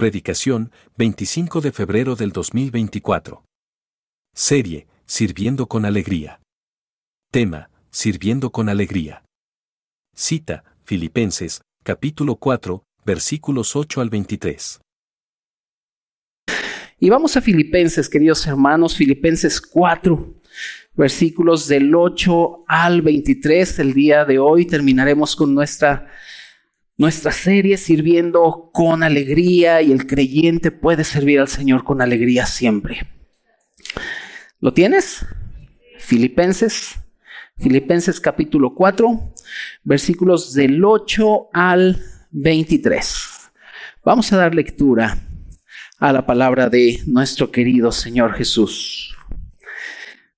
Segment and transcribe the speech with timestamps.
[0.00, 3.44] Predicación, 25 de febrero del 2024.
[4.34, 6.40] Serie, Sirviendo con Alegría.
[7.30, 9.26] Tema, Sirviendo con Alegría.
[10.16, 14.80] Cita, Filipenses, capítulo 4, versículos 8 al 23.
[16.98, 20.34] Y vamos a Filipenses, queridos hermanos, Filipenses 4,
[20.94, 23.78] versículos del 8 al 23.
[23.80, 26.10] El día de hoy terminaremos con nuestra,
[27.00, 33.08] nuestra serie sirviendo con alegría y el creyente puede servir al Señor con alegría siempre.
[34.60, 35.24] ¿Lo tienes?
[35.98, 36.96] Filipenses,
[37.56, 39.32] Filipenses capítulo 4,
[39.82, 43.50] versículos del 8 al 23.
[44.04, 45.16] Vamos a dar lectura
[46.00, 49.16] a la palabra de nuestro querido Señor Jesús.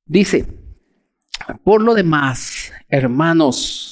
[0.06, 0.46] Dice,
[1.64, 3.91] por lo demás, hermanos,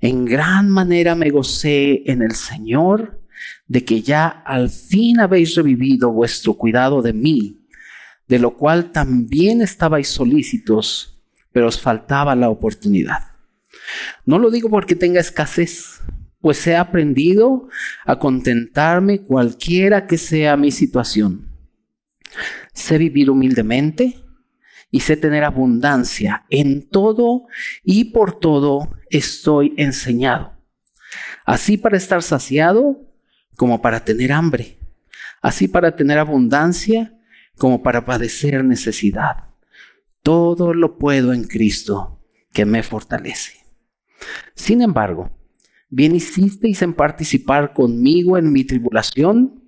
[0.00, 3.20] En gran manera me gocé en el Señor
[3.66, 7.58] de que ya al fin habéis revivido vuestro cuidado de mí,
[8.26, 11.20] de lo cual también estabais solícitos,
[11.52, 13.32] pero os faltaba la oportunidad.
[14.24, 16.00] No lo digo porque tenga escasez,
[16.40, 17.68] pues he aprendido
[18.06, 21.48] a contentarme cualquiera que sea mi situación.
[22.72, 24.22] Sé vivir humildemente
[24.90, 26.44] y sé tener abundancia.
[26.48, 27.46] En todo
[27.84, 30.52] y por todo estoy enseñado.
[31.44, 33.00] Así para estar saciado
[33.56, 34.78] como para tener hambre.
[35.42, 37.18] Así para tener abundancia
[37.56, 39.48] como para padecer necesidad.
[40.22, 42.22] Todo lo puedo en Cristo
[42.52, 43.64] que me fortalece.
[44.54, 45.30] Sin embargo,
[45.92, 49.64] Bien hicisteis en participar conmigo en mi tribulación.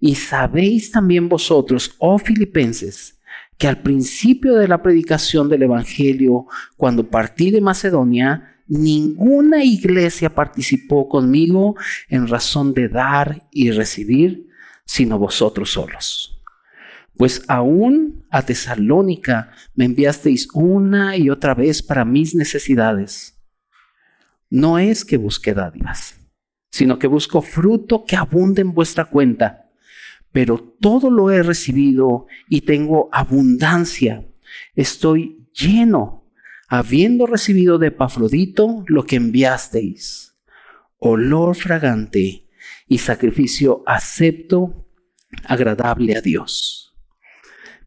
[0.00, 3.18] Y sabéis también vosotros, oh filipenses,
[3.58, 6.46] que al principio de la predicación del Evangelio,
[6.76, 11.76] cuando partí de Macedonia, ninguna iglesia participó conmigo
[12.08, 14.48] en razón de dar y recibir,
[14.86, 16.40] sino vosotros solos.
[17.16, 23.36] Pues aún a Tesalónica me enviasteis una y otra vez para mis necesidades
[24.50, 26.18] no es que busque dádivas,
[26.70, 29.70] sino que busco fruto que abunde en vuestra cuenta.
[30.32, 34.26] Pero todo lo he recibido y tengo abundancia.
[34.74, 36.19] Estoy lleno,
[36.70, 40.36] habiendo recibido de Epafrodito lo que enviasteis,
[40.98, 42.48] olor fragante
[42.86, 44.86] y sacrificio acepto,
[45.44, 46.94] agradable a Dios.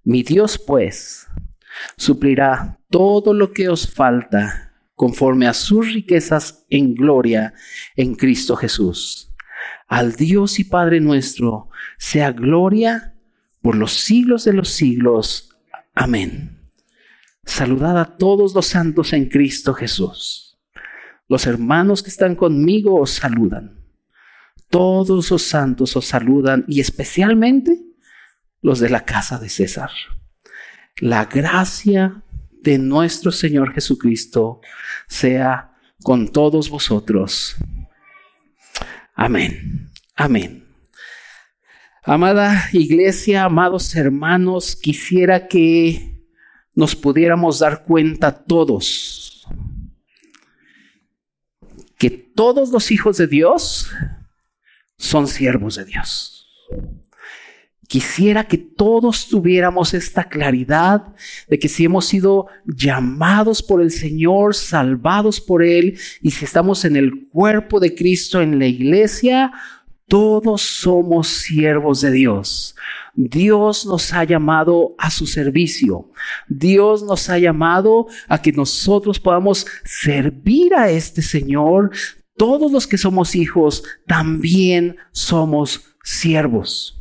[0.03, 1.27] Mi Dios, pues,
[1.95, 7.53] suplirá todo lo que os falta conforme a sus riquezas en gloria
[7.95, 9.33] en Cristo Jesús.
[9.87, 13.15] Al Dios y Padre nuestro sea gloria
[13.61, 15.55] por los siglos de los siglos.
[15.95, 16.52] Amén.
[17.45, 20.57] Saludad a todos los santos en Cristo Jesús.
[21.27, 23.79] Los hermanos que están conmigo os saludan.
[24.69, 27.79] Todos los santos os saludan y especialmente
[28.61, 29.91] los de la casa de César.
[30.97, 32.23] La gracia
[32.61, 34.61] de nuestro Señor Jesucristo
[35.07, 37.55] sea con todos vosotros.
[39.15, 39.91] Amén.
[40.15, 40.67] Amén.
[42.03, 46.12] Amada iglesia, amados hermanos, quisiera que
[46.75, 49.23] nos pudiéramos dar cuenta todos
[52.03, 53.89] que todos los hijos de Dios
[54.97, 56.49] son siervos de Dios.
[57.87, 61.15] Quisiera que todos tuviéramos esta claridad
[61.47, 66.83] de que si hemos sido llamados por el Señor, salvados por Él, y si estamos
[66.83, 69.53] en el cuerpo de Cristo en la iglesia,
[70.09, 72.75] todos somos siervos de Dios.
[73.15, 76.09] Dios nos ha llamado a su servicio.
[76.47, 81.91] Dios nos ha llamado a que nosotros podamos servir a este Señor.
[82.35, 86.99] Todos los que somos hijos también somos siervos.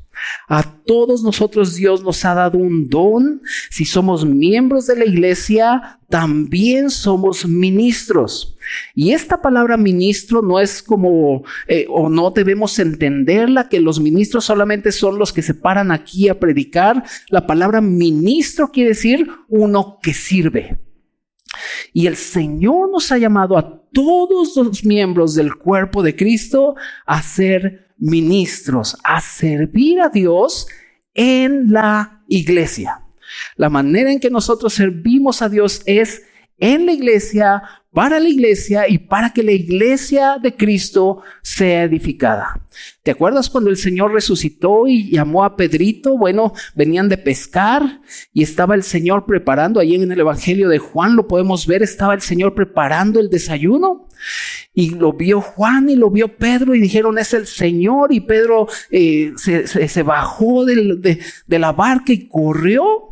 [0.48, 3.42] A todos nosotros Dios nos ha dado un don.
[3.70, 8.51] Si somos miembros de la iglesia, también somos ministros.
[8.94, 14.44] Y esta palabra ministro no es como, eh, o no debemos entenderla, que los ministros
[14.44, 17.04] solamente son los que se paran aquí a predicar.
[17.28, 20.78] La palabra ministro quiere decir uno que sirve.
[21.92, 26.74] Y el Señor nos ha llamado a todos los miembros del cuerpo de Cristo
[27.06, 30.66] a ser ministros, a servir a Dios
[31.14, 33.02] en la iglesia.
[33.56, 36.22] La manera en que nosotros servimos a Dios es
[36.58, 37.62] en la iglesia,
[37.92, 42.60] para la iglesia y para que la iglesia de Cristo sea edificada.
[43.02, 46.16] ¿Te acuerdas cuando el Señor resucitó y llamó a Pedrito?
[46.16, 48.00] Bueno, venían de pescar
[48.32, 52.14] y estaba el Señor preparando, ahí en el Evangelio de Juan lo podemos ver, estaba
[52.14, 54.08] el Señor preparando el desayuno
[54.72, 58.68] y lo vio Juan y lo vio Pedro y dijeron es el Señor y Pedro
[58.90, 63.11] eh, se, bajó de, de la barca y corrió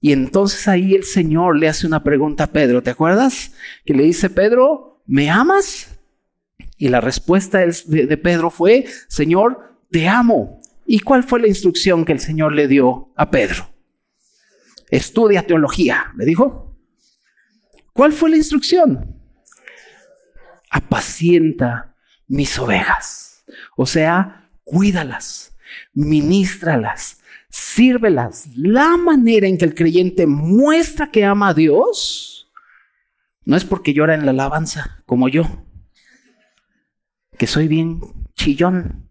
[0.00, 3.52] y entonces ahí el Señor le hace una pregunta a Pedro, ¿te acuerdas?
[3.84, 5.98] Que le dice, Pedro, ¿me amas?
[6.78, 10.60] Y la respuesta de Pedro fue, Señor, te amo.
[10.86, 13.70] ¿Y cuál fue la instrucción que el Señor le dio a Pedro?
[14.88, 16.78] Estudia teología, le dijo.
[17.92, 19.20] ¿Cuál fue la instrucción?
[20.70, 21.94] Apacienta
[22.26, 23.44] mis ovejas.
[23.76, 25.56] O sea, cuídalas,
[25.92, 28.48] ministralas, sírvelas.
[28.54, 32.50] La manera en que el creyente muestra que ama a Dios
[33.44, 35.64] no es porque llora en la alabanza, como yo,
[37.36, 38.00] que soy bien
[38.34, 39.08] chillón.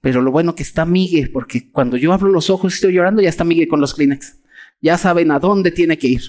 [0.00, 3.22] Pero lo bueno que está Migue, porque cuando yo abro los ojos y estoy llorando,
[3.22, 4.36] ya está Migue con los Kleenex.
[4.80, 6.22] Ya saben a dónde tiene que ir.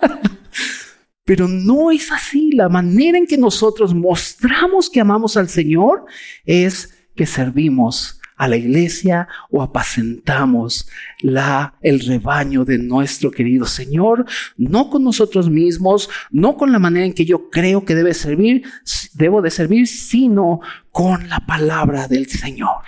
[1.24, 2.52] Pero no es así.
[2.52, 6.04] La manera en que nosotros mostramos que amamos al Señor
[6.44, 10.88] es que servimos a la iglesia o apacentamos
[11.20, 17.06] la, el rebaño de nuestro querido Señor, no con nosotros mismos, no con la manera
[17.06, 18.64] en que yo creo que debe servir,
[19.14, 20.58] debo de servir, sino
[20.90, 22.82] con la palabra del Señor.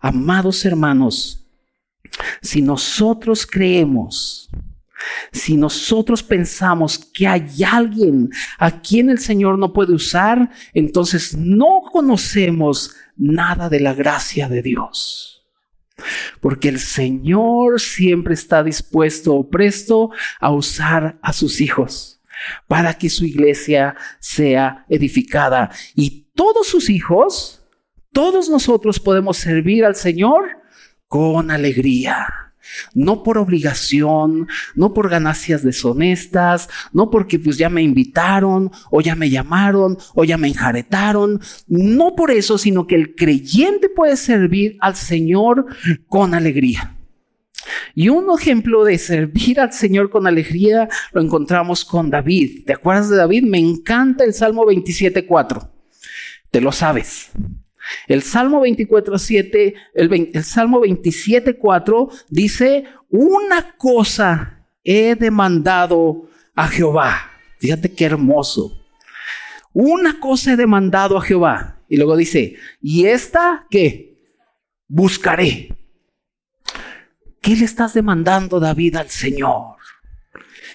[0.00, 1.46] Amados hermanos,
[2.40, 4.48] si nosotros creemos
[5.30, 11.82] si nosotros pensamos que hay alguien a quien el Señor no puede usar, entonces no
[11.92, 15.46] conocemos nada de la gracia de Dios.
[16.40, 20.10] Porque el Señor siempre está dispuesto o presto
[20.40, 22.20] a usar a sus hijos
[22.68, 25.70] para que su iglesia sea edificada.
[25.94, 27.64] Y todos sus hijos,
[28.12, 30.44] todos nosotros podemos servir al Señor
[31.08, 32.45] con alegría
[32.94, 39.14] no por obligación, no por ganancias deshonestas, no porque pues ya me invitaron o ya
[39.14, 44.76] me llamaron o ya me enjaretaron, no por eso, sino que el creyente puede servir
[44.80, 45.66] al Señor
[46.08, 46.96] con alegría.
[47.94, 52.64] Y un ejemplo de servir al Señor con alegría lo encontramos con David.
[52.64, 53.44] ¿Te acuerdas de David?
[53.44, 55.70] Me encanta el Salmo 27.4.
[56.50, 57.30] Te lo sabes.
[58.06, 67.30] El Salmo 24, 7, el, Salmo 27, 4 dice, una cosa he demandado a Jehová.
[67.58, 68.78] Fíjate qué hermoso.
[69.72, 71.80] Una cosa he demandado a Jehová.
[71.88, 74.18] Y luego dice, ¿y esta qué?
[74.88, 75.68] Buscaré.
[77.40, 79.76] ¿Qué le estás demandando, David, al Señor?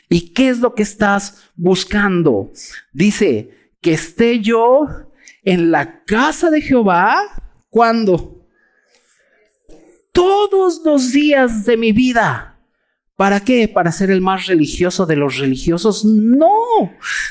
[0.07, 2.52] ¿Y qué es lo que estás buscando?
[2.94, 4.88] Dice, que esté yo
[5.44, 7.18] en la casa de Jehová,
[7.70, 8.46] ¿cuándo?
[10.12, 12.48] Todos los días de mi vida.
[13.16, 13.68] ¿Para qué?
[13.68, 16.04] ¿Para ser el más religioso de los religiosos?
[16.04, 16.50] No.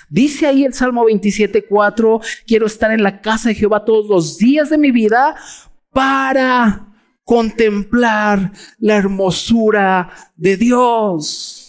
[0.09, 4.71] Dice ahí el Salmo 27.4, quiero estar en la casa de Jehová todos los días
[4.71, 5.35] de mi vida
[5.91, 6.87] para
[7.25, 11.61] contemplar la hermosura de Dios.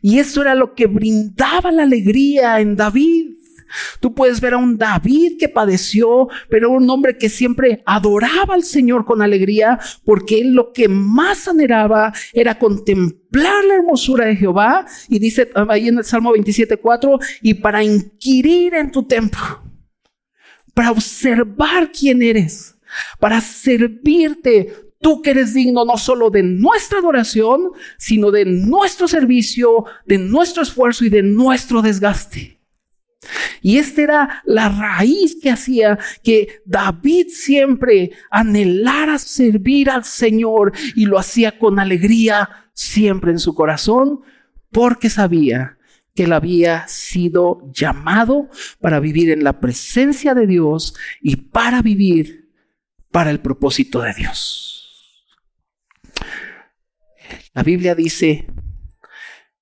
[0.00, 3.37] Y eso era lo que brindaba la alegría en David.
[4.00, 8.62] Tú puedes ver a un David que padeció, pero un hombre que siempre adoraba al
[8.62, 14.86] Señor con alegría, porque él lo que más anhelaba era contemplar la hermosura de Jehová.
[15.08, 19.62] Y dice ahí en el Salmo 27.4, y para inquirir en tu templo,
[20.74, 22.76] para observar quién eres,
[23.18, 29.84] para servirte tú que eres digno no solo de nuestra adoración, sino de nuestro servicio,
[30.06, 32.57] de nuestro esfuerzo y de nuestro desgaste.
[33.60, 41.06] Y esta era la raíz que hacía que David siempre anhelara servir al Señor y
[41.06, 44.20] lo hacía con alegría siempre en su corazón
[44.70, 45.78] porque sabía
[46.14, 48.48] que él había sido llamado
[48.80, 52.50] para vivir en la presencia de Dios y para vivir
[53.10, 54.78] para el propósito de Dios.
[57.54, 58.46] La Biblia dice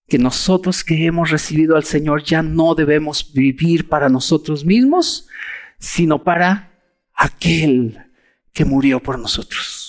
[0.09, 5.29] que nosotros que hemos recibido al Señor ya no debemos vivir para nosotros mismos,
[5.79, 6.73] sino para
[7.15, 7.99] aquel
[8.53, 9.87] que murió por nosotros.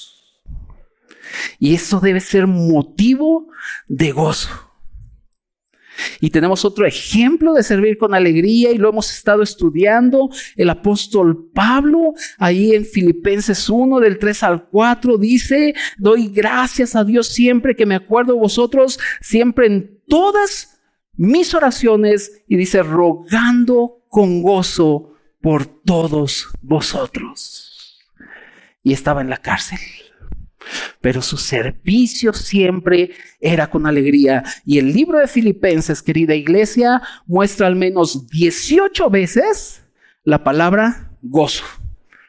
[1.60, 3.48] Y eso debe ser motivo
[3.88, 4.67] de gozo.
[6.20, 10.30] Y tenemos otro ejemplo de servir con alegría y lo hemos estado estudiando.
[10.56, 17.04] El apóstol Pablo, ahí en Filipenses 1, del 3 al 4, dice, doy gracias a
[17.04, 20.80] Dios siempre que me acuerdo de vosotros, siempre en todas
[21.16, 28.04] mis oraciones, y dice, rogando con gozo por todos vosotros.
[28.84, 29.80] Y estaba en la cárcel
[31.02, 34.44] pero su servicio siempre era con alegría.
[34.66, 39.84] Y el libro de Filipenses, querida iglesia, muestra al menos 18 veces
[40.24, 41.64] la palabra gozo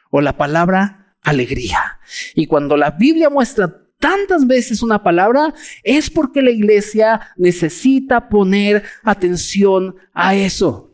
[0.09, 1.99] o la palabra alegría.
[2.35, 5.53] Y cuando la Biblia muestra tantas veces una palabra,
[5.83, 10.88] es porque la iglesia necesita poner atención a eso.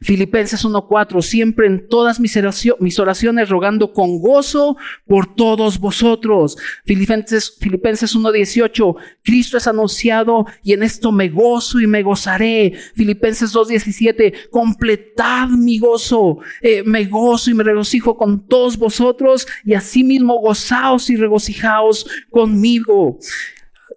[0.00, 6.56] Filipenses 1.4, siempre en todas mis oraciones rogando con gozo por todos vosotros.
[6.84, 12.72] Filipenses, Filipenses 1.18, Cristo es anunciado y en esto me gozo y me gozaré.
[12.94, 19.74] Filipenses 2.17, completad mi gozo, eh, me gozo y me regocijo con todos vosotros y
[19.74, 23.18] asimismo gozaos y regocijaos conmigo.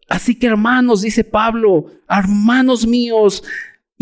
[0.10, 3.44] Así que hermanos, dice Pablo, hermanos míos,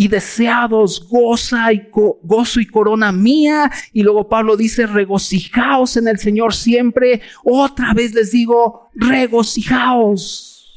[0.01, 3.69] y deseados, goza y gozo y corona mía.
[3.93, 7.21] Y luego Pablo dice, regocijaos en el Señor siempre.
[7.43, 10.73] Otra vez les digo, regocijaos.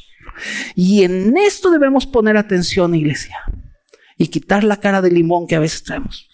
[0.75, 3.39] Y en esto debemos poner atención, iglesia,
[4.19, 6.29] y quitar la cara de limón que a veces traemos.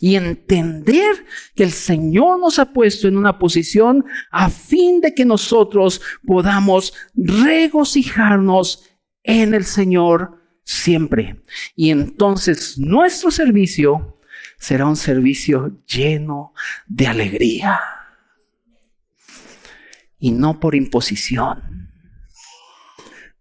[0.00, 5.26] Y entender que el Señor nos ha puesto en una posición a fin de que
[5.26, 8.88] nosotros podamos regocijarnos
[9.24, 11.40] en el Señor siempre.
[11.74, 14.18] Y entonces nuestro servicio
[14.58, 16.52] será un servicio lleno
[16.86, 17.80] de alegría.
[20.18, 21.92] Y no por imposición,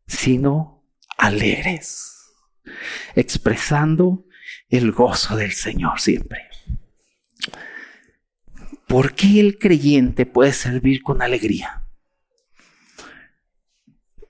[0.06, 0.84] sino
[1.18, 2.32] alegres,
[3.16, 4.26] expresando
[4.70, 6.50] el gozo del Señor siempre.
[8.88, 11.85] ¿Por qué el creyente puede servir con alegría?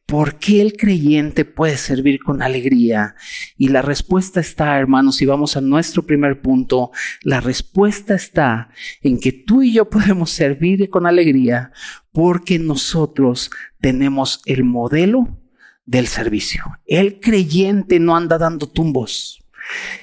[0.05, 3.15] ¿Por qué el creyente puede servir con alegría?
[3.57, 6.91] Y la respuesta está, hermanos, si vamos a nuestro primer punto,
[7.23, 8.69] la respuesta está
[9.01, 11.71] en que tú y yo podemos servir con alegría
[12.11, 13.49] porque nosotros
[13.81, 15.39] tenemos el modelo
[15.87, 16.63] del servicio.
[16.85, 19.43] El creyente no anda dando tumbos.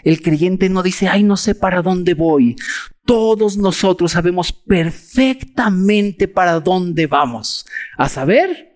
[0.02, 2.56] El creyente no dice, ay, no sé para dónde voy.
[3.04, 7.66] Todos nosotros sabemos perfectamente para dónde vamos.
[7.97, 8.71] A saber,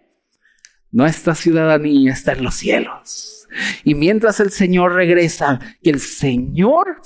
[0.96, 3.46] nuestra ciudadanía está en los cielos.
[3.84, 7.02] Y mientras el Señor regresa, que el Señor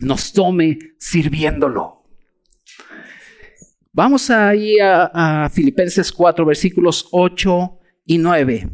[0.00, 2.02] nos tome sirviéndolo.
[3.92, 8.70] Vamos ahí a, a Filipenses 4, versículos 8 y 9.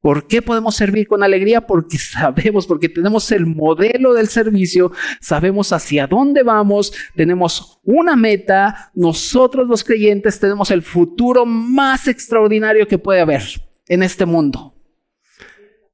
[0.00, 1.66] ¿Por qué podemos servir con alegría?
[1.66, 8.90] Porque sabemos, porque tenemos el modelo del servicio, sabemos hacia dónde vamos, tenemos una meta,
[8.94, 14.74] nosotros los creyentes tenemos el futuro más extraordinario que puede haber en este mundo.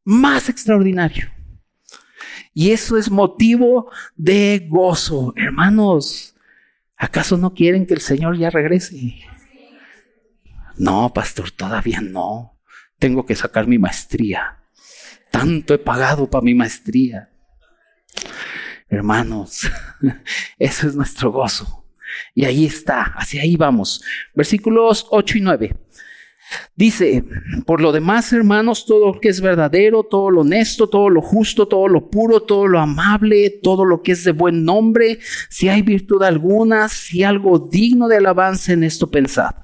[0.04, 1.30] Más extraordinario.
[2.52, 5.34] Y eso es motivo de gozo.
[5.36, 6.36] Hermanos,
[6.96, 9.20] ¿acaso no quieren que el Señor ya regrese?
[10.76, 12.60] No, pastor, todavía no.
[12.98, 14.60] Tengo que sacar mi maestría.
[15.30, 17.30] Tanto he pagado para mi maestría.
[18.88, 19.68] Hermanos,
[20.58, 21.84] eso es nuestro gozo.
[22.34, 24.04] Y ahí está, hacia ahí vamos.
[24.34, 25.76] Versículos 8 y 9.
[26.76, 27.24] Dice,
[27.66, 31.68] por lo demás, hermanos, todo lo que es verdadero, todo lo honesto, todo lo justo,
[31.68, 35.18] todo lo puro, todo lo amable, todo lo que es de buen nombre,
[35.48, 39.54] si hay virtud alguna, si algo digno de alabanza en esto pensad.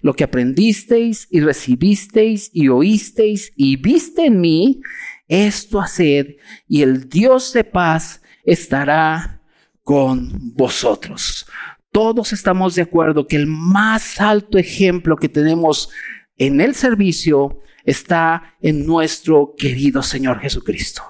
[0.00, 4.80] Lo que aprendisteis y recibisteis y oísteis y viste en mí,
[5.28, 6.36] esto haced
[6.68, 9.42] y el Dios de paz estará
[9.82, 11.46] con vosotros.
[11.90, 15.90] Todos estamos de acuerdo que el más alto ejemplo que tenemos
[16.38, 21.02] en el servicio está en nuestro querido Señor Jesucristo.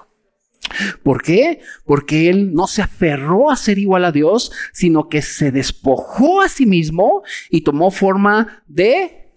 [1.03, 1.61] ¿Por qué?
[1.85, 6.49] Porque Él no se aferró a ser igual a Dios, sino que se despojó a
[6.49, 9.31] sí mismo y tomó forma de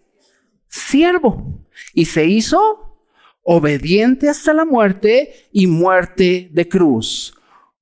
[0.68, 2.98] siervo y se hizo
[3.42, 7.34] obediente hasta la muerte y muerte de cruz.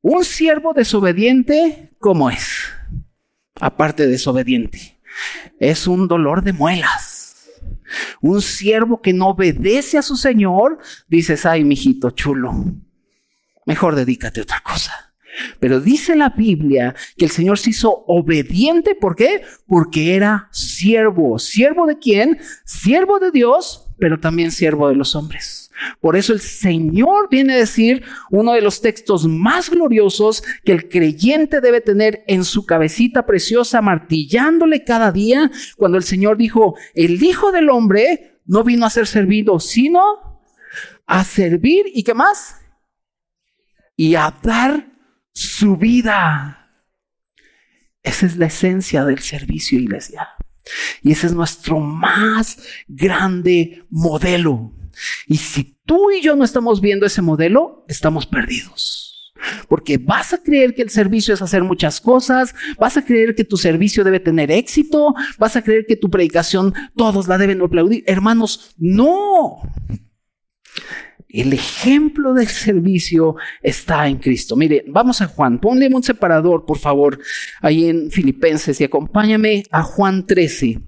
[0.03, 2.65] Un siervo desobediente, ¿cómo es?
[3.59, 5.01] Aparte de desobediente,
[5.59, 7.16] es un dolor de muelas
[8.21, 10.79] un siervo que no obedece a su señor,
[11.09, 12.53] dices, ay, mijito chulo,
[13.65, 15.07] mejor dedícate a otra cosa.
[15.61, 19.43] Pero dice la Biblia que el Señor se hizo obediente, ¿por qué?
[19.67, 21.39] Porque era siervo.
[21.39, 22.39] ¿Siervo de quién?
[22.65, 25.66] Siervo de Dios, pero también siervo de los hombres.
[26.01, 30.89] Por eso el Señor viene a decir uno de los textos más gloriosos que el
[30.89, 37.23] creyente debe tener en su cabecita preciosa, martillándole cada día, cuando el Señor dijo, el
[37.23, 40.43] Hijo del Hombre no vino a ser servido, sino
[41.07, 42.57] a servir y qué más?
[43.97, 44.93] Y a dar
[45.33, 46.71] su vida.
[48.03, 50.29] Esa es la esencia del servicio, iglesia.
[51.03, 54.76] Y ese es nuestro más grande modelo.
[55.27, 59.33] Y si tú y yo no estamos viendo ese modelo, estamos perdidos.
[59.69, 63.45] Porque vas a creer que el servicio es hacer muchas cosas, vas a creer que
[63.45, 68.03] tu servicio debe tener éxito, vas a creer que tu predicación todos la deben aplaudir.
[68.07, 69.61] Hermanos, no.
[71.37, 74.57] El ejemplo del servicio está en Cristo.
[74.57, 75.61] Mire, vamos a Juan.
[75.61, 77.19] Ponle un separador, por favor,
[77.61, 80.81] ahí en Filipenses y acompáñame a Juan 13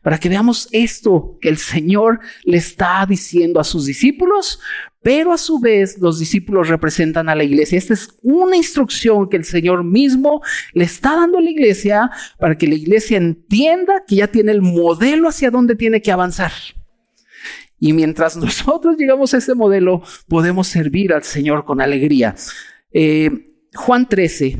[0.00, 4.58] para que veamos esto que el Señor le está diciendo a sus discípulos,
[5.02, 7.76] pero a su vez los discípulos representan a la iglesia.
[7.76, 10.40] Esta es una instrucción que el Señor mismo
[10.72, 14.62] le está dando a la iglesia para que la iglesia entienda que ya tiene el
[14.62, 16.52] modelo hacia dónde tiene que avanzar.
[17.80, 22.36] Y mientras nosotros llegamos a ese modelo, podemos servir al Señor con alegría.
[22.92, 23.30] Eh,
[23.74, 24.58] Juan 13,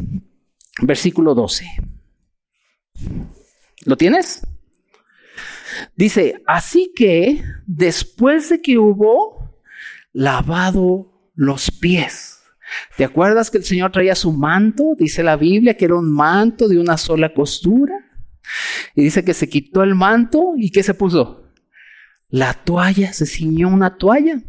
[0.82, 1.66] versículo 12.
[3.84, 4.46] ¿Lo tienes?
[5.96, 9.60] Dice, así que después de que hubo
[10.12, 12.40] lavado los pies,
[12.96, 14.94] ¿te acuerdas que el Señor traía su manto?
[14.98, 17.94] Dice la Biblia que era un manto de una sola costura.
[18.94, 21.39] Y dice que se quitó el manto y ¿qué se puso?
[22.30, 24.40] La toalla, se ciñó una toalla.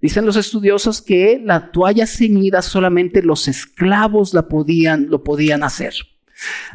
[0.00, 5.94] Dicen los estudiosos que la toalla ceñida solamente los esclavos la podían, lo podían hacer.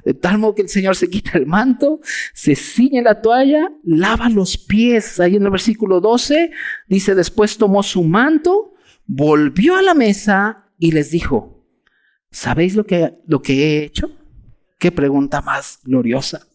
[0.05, 2.01] De tal modo que el Señor se quita el manto,
[2.33, 5.19] se ciñe la toalla, lava los pies.
[5.19, 6.51] Ahí en el versículo 12
[6.87, 8.73] dice, después tomó su manto,
[9.05, 11.65] volvió a la mesa y les dijo,
[12.29, 14.11] ¿sabéis lo que, lo que he hecho?
[14.77, 16.45] Qué pregunta más gloriosa.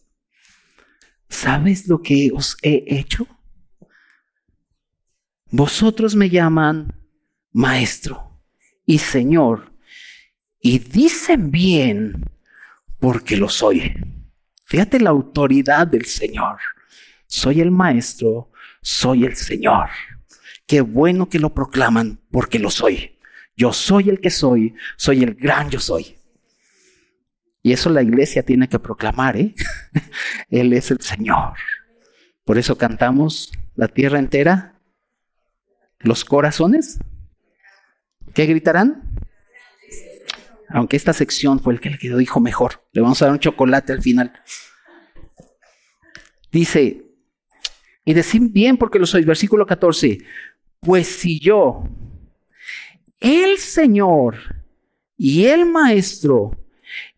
[1.27, 3.27] ¿Sabes lo que os he hecho?
[5.51, 6.93] Vosotros me llaman
[7.51, 8.39] maestro
[8.85, 9.73] y señor
[10.61, 12.25] y dicen bien
[12.99, 13.93] porque lo soy.
[14.65, 16.57] Fíjate la autoridad del Señor.
[17.25, 19.89] Soy el maestro, soy el Señor.
[20.67, 23.17] Qué bueno que lo proclaman porque lo soy.
[23.55, 26.17] Yo soy el que soy, soy el gran yo soy.
[27.63, 29.55] Y eso la iglesia tiene que proclamar, ¿eh?
[30.49, 31.53] Él es el Señor.
[32.45, 34.78] Por eso cantamos la tierra entera
[35.99, 36.99] los corazones,
[38.33, 39.03] ¿qué gritarán?
[40.69, 42.85] Aunque esta sección fue el que le quedó dijo mejor.
[42.91, 44.31] Le vamos a dar un chocolate al final.
[46.51, 47.05] Dice,
[48.05, 50.19] y decir bien porque lo sois, versículo 14,
[50.79, 51.83] pues si yo,
[53.19, 54.63] el Señor
[55.17, 56.57] y el Maestro,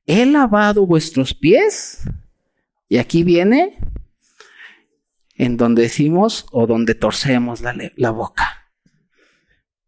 [0.05, 2.01] he lavado vuestros pies,
[2.89, 3.77] y aquí viene
[5.35, 8.50] en donde decimos o donde torcemos la, la boca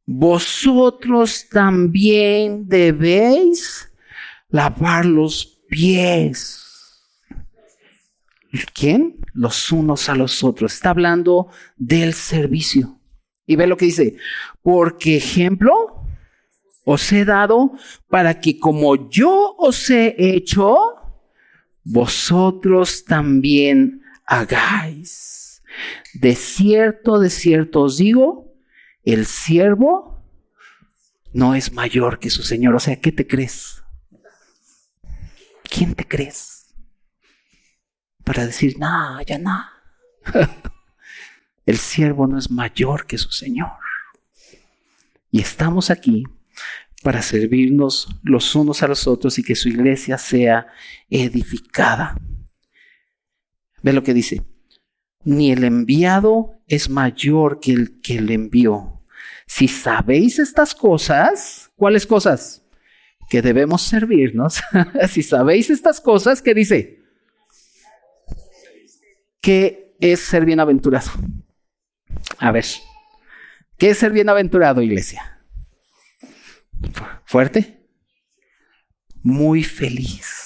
[0.06, 3.92] vosotros también debéis
[4.50, 6.60] lavar los pies.
[8.74, 9.18] ¿Quién?
[9.34, 10.74] Los unos a los otros.
[10.74, 13.00] Está hablando del servicio.
[13.46, 14.16] Y ve lo que dice,
[14.62, 16.06] porque ejemplo
[16.86, 17.74] os he dado
[18.10, 20.78] para que como yo os he hecho,
[21.84, 25.62] vosotros también hagáis.
[26.14, 28.53] De cierto, de cierto os digo,
[29.04, 30.24] el siervo
[31.34, 32.76] no es mayor que su Señor.
[32.76, 33.84] O sea, ¿qué te crees?
[35.64, 36.74] ¿Quién te crees?
[38.24, 39.66] Para decir, no, ya no.
[41.66, 43.72] el siervo no es mayor que su Señor.
[45.32, 46.24] Y estamos aquí
[47.02, 50.68] para servirnos los unos a los otros y que su iglesia sea
[51.10, 52.18] edificada.
[53.82, 54.46] Ve lo que dice.
[55.26, 58.93] Ni el enviado es mayor que el que le envió.
[59.56, 62.66] Si sabéis estas cosas, ¿cuáles cosas?
[63.30, 64.60] Que debemos servirnos.
[65.12, 67.04] si sabéis estas cosas, ¿qué dice?
[69.40, 71.12] ¿Qué es ser bienaventurado?
[72.40, 72.66] A ver,
[73.78, 75.40] ¿qué es ser bienaventurado, iglesia?
[77.24, 77.86] ¿Fuerte?
[79.22, 80.40] Muy feliz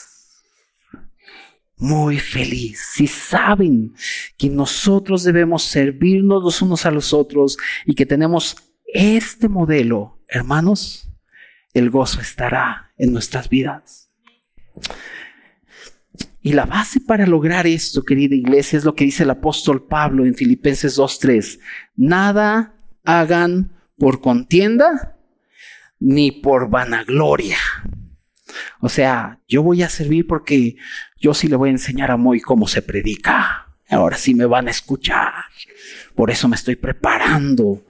[1.79, 2.79] muy feliz.
[2.95, 3.93] Si saben
[4.35, 8.55] que nosotros debemos servirnos los unos a los otros y que tenemos
[8.87, 11.11] este modelo, hermanos,
[11.73, 14.09] el gozo estará en nuestras vidas.
[16.41, 20.25] Y la base para lograr esto, querida iglesia, es lo que dice el apóstol Pablo
[20.25, 21.59] en Filipenses 2.3.
[21.95, 22.73] Nada
[23.03, 25.17] hagan por contienda
[25.99, 27.57] ni por vanagloria.
[28.79, 30.77] O sea, yo voy a servir porque
[31.19, 33.67] yo sí le voy a enseñar a Moy cómo se predica.
[33.89, 35.33] Ahora sí me van a escuchar.
[36.15, 37.83] Por eso me estoy preparando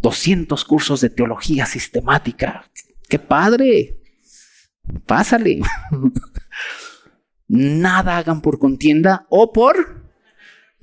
[0.00, 2.70] 200 cursos de teología sistemática.
[3.08, 4.00] ¡Qué padre!
[5.06, 5.60] Pásale.
[7.48, 10.10] Nada hagan por contienda o por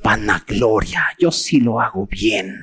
[0.04, 1.04] vanagloria.
[1.20, 2.62] Yo sí lo hago bien.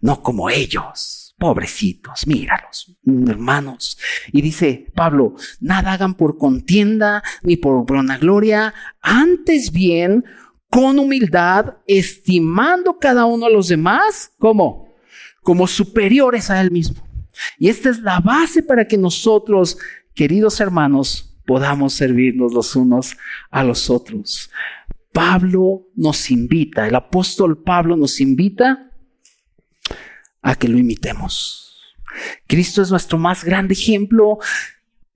[0.00, 3.96] No como ellos Pobrecitos, míralos, hermanos.
[4.32, 10.24] Y dice Pablo, nada hagan por contienda ni por vanagloria, antes bien
[10.68, 14.87] con humildad, estimando cada uno a los demás como
[15.42, 17.06] como superiores a él mismo.
[17.58, 19.78] Y esta es la base para que nosotros,
[20.14, 23.16] queridos hermanos, podamos servirnos los unos
[23.50, 24.50] a los otros.
[25.12, 28.92] Pablo nos invita, el apóstol Pablo nos invita
[30.42, 31.82] a que lo imitemos.
[32.46, 34.38] Cristo es nuestro más grande ejemplo.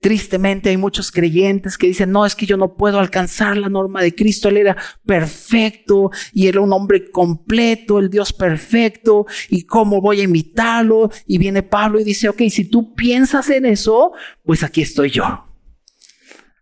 [0.03, 4.01] Tristemente hay muchos creyentes que dicen, no, es que yo no puedo alcanzar la norma
[4.01, 4.49] de Cristo.
[4.49, 9.25] Él era perfecto y era un hombre completo, el Dios perfecto.
[9.47, 11.09] ¿Y cómo voy a imitarlo?
[11.25, 14.11] Y viene Pablo y dice, ok, si tú piensas en eso,
[14.43, 15.52] pues aquí estoy yo.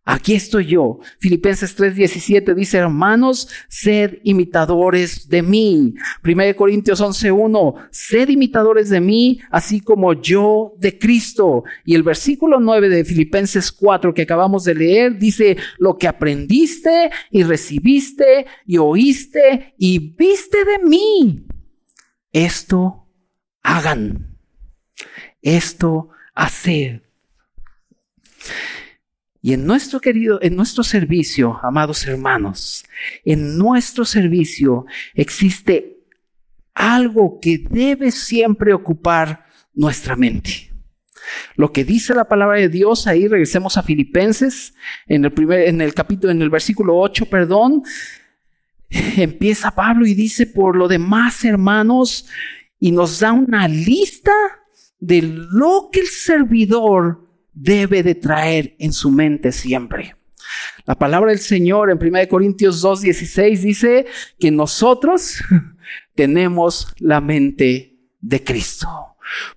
[0.03, 0.99] Aquí estoy yo.
[1.19, 5.93] Filipenses 3:17 dice, hermanos, sed imitadores de mí.
[6.23, 11.63] 1 Corintios 11:1, sed imitadores de mí, así como yo de Cristo.
[11.85, 17.11] Y el versículo 9 de Filipenses 4 que acabamos de leer dice, lo que aprendiste
[17.29, 21.45] y recibiste y oíste y viste de mí,
[22.31, 23.07] esto
[23.61, 24.37] hagan.
[25.41, 27.03] Esto hacer.
[29.41, 32.85] Y en nuestro querido, en nuestro servicio, amados hermanos,
[33.25, 35.97] en nuestro servicio existe
[36.73, 40.71] algo que debe siempre ocupar nuestra mente.
[41.55, 44.73] Lo que dice la palabra de Dios, ahí regresemos a Filipenses,
[45.07, 47.83] en el primer, en el capítulo, en el versículo 8, perdón,
[48.89, 52.27] empieza Pablo y dice, por lo demás, hermanos,
[52.79, 54.33] y nos da una lista
[54.99, 60.15] de lo que el servidor debe de traer en su mente siempre.
[60.85, 64.05] La palabra del Señor en 1 Corintios 2.16 dice
[64.39, 65.43] que nosotros
[66.15, 68.87] tenemos la mente de Cristo.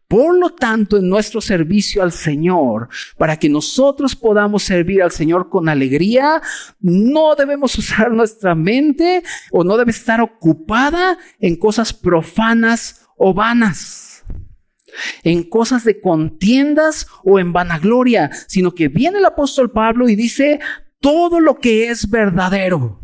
[0.07, 5.48] Por lo tanto, en nuestro servicio al Señor, para que nosotros podamos servir al Señor
[5.48, 6.40] con alegría,
[6.80, 14.13] no debemos usar nuestra mente o no debe estar ocupada en cosas profanas o vanas
[15.22, 20.61] en cosas de contiendas o en vanagloria, sino que viene el apóstol Pablo y dice
[21.00, 23.00] todo lo que es verdadero.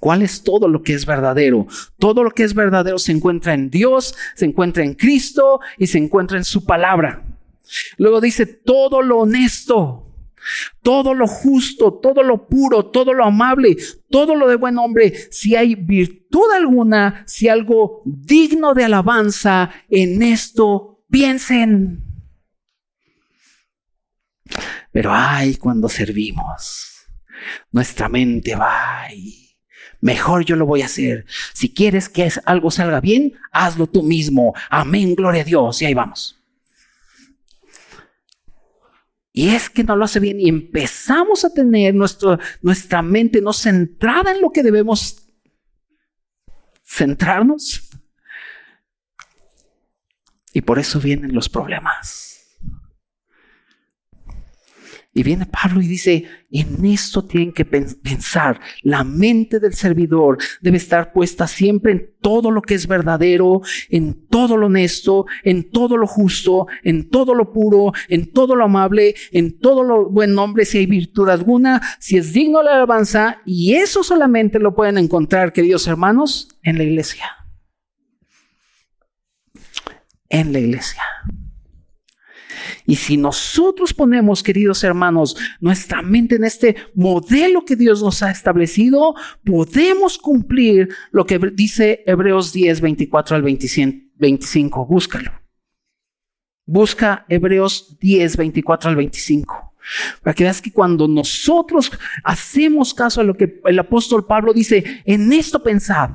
[0.00, 1.66] ¿Cuál es todo lo que es verdadero?
[1.98, 5.96] Todo lo que es verdadero se encuentra en Dios, se encuentra en Cristo y se
[5.96, 7.24] encuentra en su palabra.
[7.96, 10.04] Luego dice todo lo honesto,
[10.82, 13.76] todo lo justo, todo lo puro, todo lo amable,
[14.10, 20.22] todo lo de buen hombre, si hay virtud alguna, si algo digno de alabanza, en
[20.22, 22.02] esto piensen.
[24.90, 27.06] Pero ay, cuando servimos,
[27.70, 29.56] nuestra mente va y
[30.00, 31.24] mejor yo lo voy a hacer.
[31.52, 34.54] Si quieres que algo salga bien, hazlo tú mismo.
[34.68, 35.80] Amén, gloria a Dios.
[35.82, 36.42] Y ahí vamos.
[39.32, 44.32] Y es que no lo hace bien y empezamos a tener nuestra mente no centrada
[44.32, 45.24] en lo que debemos
[46.84, 47.83] centrarnos,
[50.54, 52.30] y por eso vienen los problemas.
[55.16, 58.60] Y viene Pablo y dice, en esto tienen que pensar.
[58.82, 64.26] La mente del servidor debe estar puesta siempre en todo lo que es verdadero, en
[64.26, 69.14] todo lo honesto, en todo lo justo, en todo lo puro, en todo lo amable,
[69.30, 73.40] en todo lo buen nombre, si hay virtud alguna, si es digno la alabanza.
[73.46, 77.43] Y eso solamente lo pueden encontrar, queridos hermanos, en la iglesia
[80.34, 81.02] en la iglesia.
[82.86, 88.30] Y si nosotros ponemos, queridos hermanos, nuestra mente en este modelo que Dios nos ha
[88.30, 94.86] establecido, podemos cumplir lo que dice Hebreos 10, 24 al 25.
[94.86, 95.32] Búscalo.
[96.66, 99.74] Busca Hebreos 10, 24 al 25.
[100.22, 101.92] Para que veas que cuando nosotros
[102.22, 106.10] hacemos caso a lo que el apóstol Pablo dice, en esto pensad,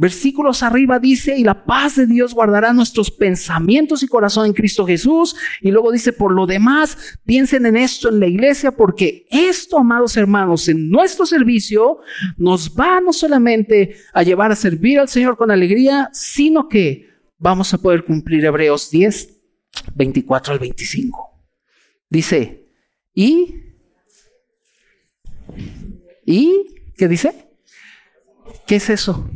[0.00, 4.86] Versículos arriba dice, y la paz de Dios guardará nuestros pensamientos y corazón en Cristo
[4.86, 5.34] Jesús.
[5.60, 10.16] Y luego dice, por lo demás, piensen en esto en la iglesia, porque esto, amados
[10.16, 11.98] hermanos, en nuestro servicio
[12.36, 17.74] nos va no solamente a llevar a servir al Señor con alegría, sino que vamos
[17.74, 19.36] a poder cumplir Hebreos 10,
[19.96, 21.44] 24 al 25.
[22.08, 22.68] Dice,
[23.12, 23.64] ¿y?
[26.24, 26.92] ¿Y?
[26.96, 27.48] ¿Qué dice?
[28.64, 29.28] ¿Qué es eso?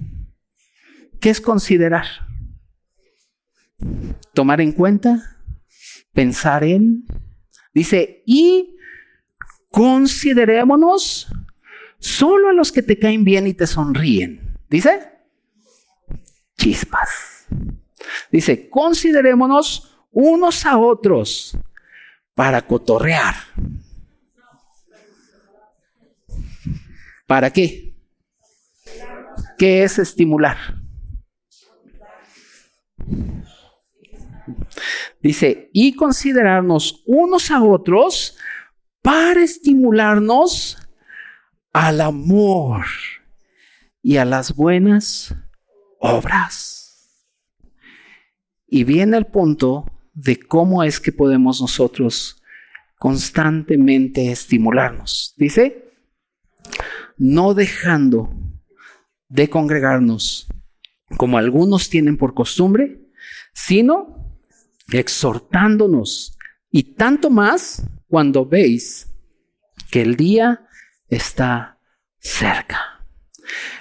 [1.22, 2.04] ¿Qué es considerar?
[4.34, 5.38] Tomar en cuenta,
[6.12, 7.06] pensar en.
[7.72, 8.74] Dice, y
[9.70, 11.28] considerémonos
[12.00, 14.58] solo a los que te caen bien y te sonríen.
[14.68, 15.12] Dice,
[16.58, 17.46] chispas.
[18.32, 21.56] Dice, considerémonos unos a otros
[22.34, 23.36] para cotorrear.
[27.28, 27.94] ¿Para qué?
[29.56, 30.81] ¿Qué es estimular?
[35.20, 38.36] Dice, y considerarnos unos a otros
[39.02, 40.78] para estimularnos
[41.72, 42.84] al amor
[44.02, 45.34] y a las buenas
[46.00, 47.28] obras.
[48.66, 52.42] Y viene el punto de cómo es que podemos nosotros
[52.98, 55.34] constantemente estimularnos.
[55.36, 55.92] Dice,
[57.16, 58.30] no dejando
[59.28, 60.48] de congregarnos
[61.16, 63.01] como algunos tienen por costumbre,
[63.52, 64.40] sino
[64.90, 66.38] exhortándonos
[66.70, 69.08] y tanto más cuando veis
[69.90, 70.66] que el día
[71.08, 71.78] está
[72.18, 72.80] cerca.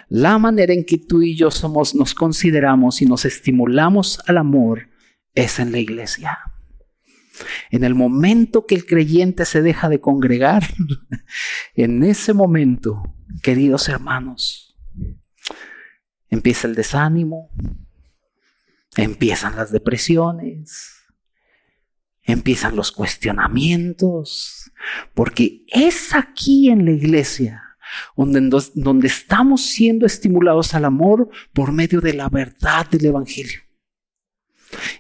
[0.10, 4.90] La manera en que tú y yo somos, nos consideramos y nos estimulamos al amor
[5.34, 6.38] es en la iglesia.
[7.70, 10.64] En el momento que el creyente se deja de congregar,
[11.76, 14.78] en ese momento, queridos hermanos,
[16.30, 17.50] empieza el desánimo,
[18.98, 20.96] empiezan las depresiones,
[22.24, 24.72] empiezan los cuestionamientos,
[25.14, 27.64] porque es aquí en la iglesia
[28.16, 33.60] donde, donde estamos siendo estimulados al amor por medio de la verdad del Evangelio.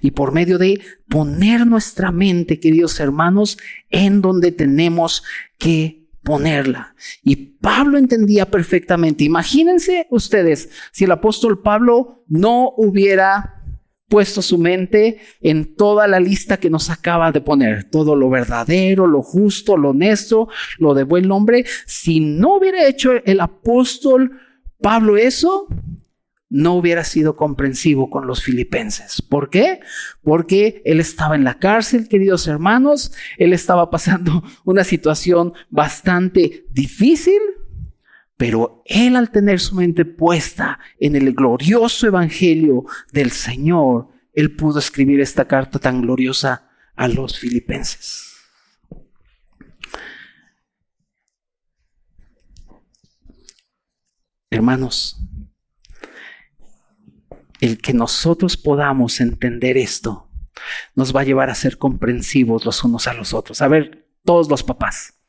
[0.01, 3.57] Y por medio de poner nuestra mente, queridos hermanos,
[3.89, 5.23] en donde tenemos
[5.57, 6.93] que ponerla.
[7.23, 9.23] Y Pablo entendía perfectamente.
[9.23, 13.60] Imagínense ustedes si el apóstol Pablo no hubiera
[14.11, 19.07] puesto su mente en toda la lista que nos acaba de poner, todo lo verdadero,
[19.07, 21.63] lo justo, lo honesto, lo de buen nombre.
[21.85, 24.33] Si no hubiera hecho el apóstol
[24.81, 25.67] Pablo eso,
[26.49, 29.21] no hubiera sido comprensivo con los filipenses.
[29.21, 29.79] ¿Por qué?
[30.21, 37.39] Porque él estaba en la cárcel, queridos hermanos, él estaba pasando una situación bastante difícil,
[38.41, 44.79] pero él al tener su mente puesta en el glorioso evangelio del Señor, él pudo
[44.79, 48.33] escribir esta carta tan gloriosa a los filipenses.
[54.49, 55.19] Hermanos,
[57.59, 60.31] el que nosotros podamos entender esto
[60.95, 63.61] nos va a llevar a ser comprensivos los unos a los otros.
[63.61, 65.20] A ver, todos los papás.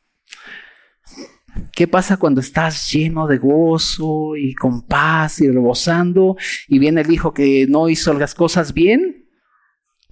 [1.73, 6.37] ¿Qué pasa cuando estás lleno de gozo y con paz y rebosando
[6.69, 9.29] y viene el hijo que no hizo las cosas bien?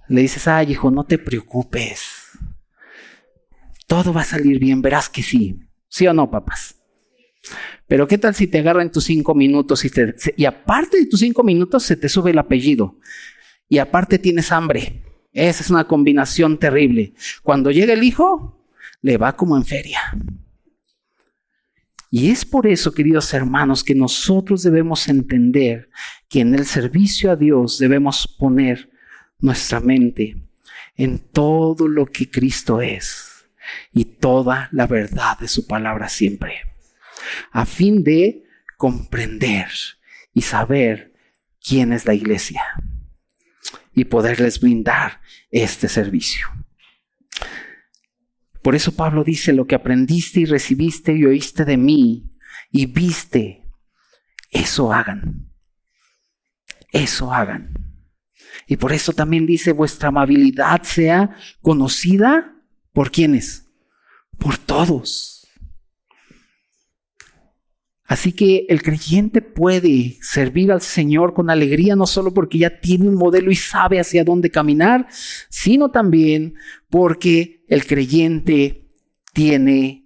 [0.07, 2.01] Le dices, ay hijo, no te preocupes.
[3.87, 5.59] Todo va a salir bien, verás que sí.
[5.87, 6.75] ¿Sí o no, papás?
[7.87, 9.91] Pero ¿qué tal si te agarran tus cinco minutos y,
[10.37, 12.97] y aparte de tus cinco minutos se te sube el apellido?
[13.67, 15.03] Y aparte tienes hambre.
[15.33, 17.13] Esa es una combinación terrible.
[17.43, 18.65] Cuando llega el hijo,
[19.01, 19.99] le va como en feria.
[22.13, 25.89] Y es por eso, queridos hermanos, que nosotros debemos entender
[26.27, 28.91] que en el servicio a Dios debemos poner
[29.39, 30.35] nuestra mente
[30.97, 33.45] en todo lo que Cristo es
[33.93, 36.61] y toda la verdad de su palabra siempre,
[37.53, 38.43] a fin de
[38.77, 39.69] comprender
[40.33, 41.13] y saber
[41.65, 42.61] quién es la iglesia
[43.95, 46.47] y poderles brindar este servicio.
[48.61, 52.31] Por eso Pablo dice, lo que aprendiste y recibiste y oíste de mí
[52.71, 53.67] y viste,
[54.49, 55.51] eso hagan.
[56.91, 57.73] Eso hagan.
[58.67, 62.55] Y por eso también dice, vuestra amabilidad sea conocida
[62.93, 63.69] por quienes?
[64.37, 65.40] Por todos.
[68.11, 73.07] Así que el creyente puede servir al Señor con alegría, no solo porque ya tiene
[73.07, 75.07] un modelo y sabe hacia dónde caminar,
[75.47, 76.55] sino también
[76.89, 78.89] porque el creyente
[79.31, 80.03] tiene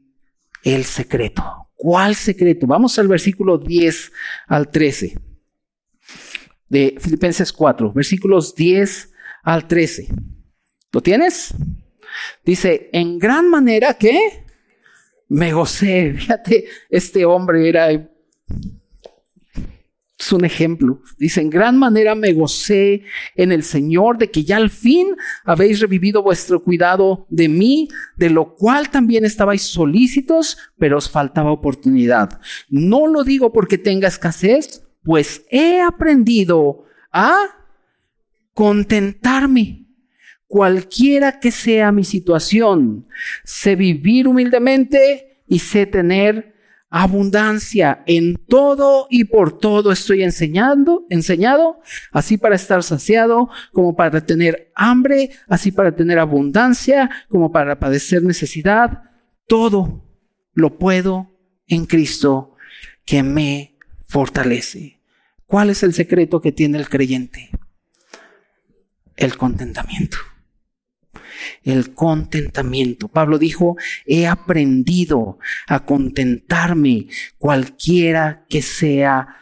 [0.64, 1.44] el secreto.
[1.74, 2.68] ¿Cuál secreto?
[2.68, 4.12] Vamos al versículo 10
[4.50, 5.18] al 13
[6.70, 10.10] de Filipenses 4, versículos 10 al 13.
[10.92, 11.56] ¿Lo tienes?
[12.46, 14.45] Dice, en gran manera que
[15.28, 16.14] me gocé.
[16.18, 17.90] Fíjate, este hombre era
[20.18, 21.02] Es un ejemplo.
[21.18, 23.04] Dice, en gran manera me gocé
[23.36, 28.30] en el Señor de que ya al fin habéis revivido vuestro cuidado de mí, de
[28.30, 32.40] lo cual también estabais solícitos, pero os faltaba oportunidad.
[32.70, 37.36] No lo digo porque tenga escasez, pues he aprendido a
[38.54, 39.85] contentarme
[40.48, 43.08] cualquiera que sea mi situación.
[43.44, 46.56] Sé vivir humildemente y sé tener
[46.90, 51.82] abundancia en todo y por todo estoy enseñando, enseñado,
[52.12, 58.24] así para estar saciado, como para tener hambre, así para tener abundancia, como para padecer
[58.24, 59.04] necesidad.
[59.48, 60.06] Todo
[60.54, 61.34] lo puedo
[61.68, 62.56] en Cristo
[63.04, 63.78] que me
[64.08, 65.02] fortalece.
[65.46, 67.50] ¿Cuál es el secreto que tiene el creyente?
[69.18, 70.18] El contentamiento
[71.64, 73.08] el contentamiento.
[73.08, 79.38] Pablo dijo, he aprendido a contentarme cualquiera que sea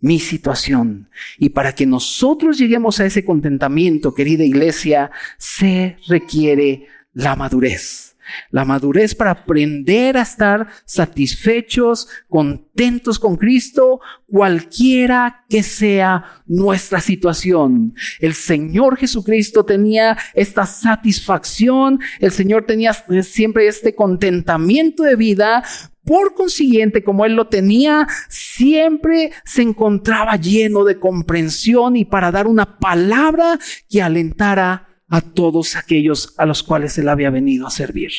[0.00, 1.10] mi situación.
[1.38, 8.09] Y para que nosotros lleguemos a ese contentamiento, querida iglesia, se requiere la madurez.
[8.50, 17.94] La madurez para aprender a estar satisfechos, contentos con Cristo, cualquiera que sea nuestra situación.
[18.20, 25.64] El Señor Jesucristo tenía esta satisfacción, el Señor tenía siempre este contentamiento de vida.
[26.04, 32.46] Por consiguiente, como Él lo tenía, siempre se encontraba lleno de comprensión y para dar
[32.46, 38.12] una palabra que alentara a todos aquellos a los cuales él había venido a servir.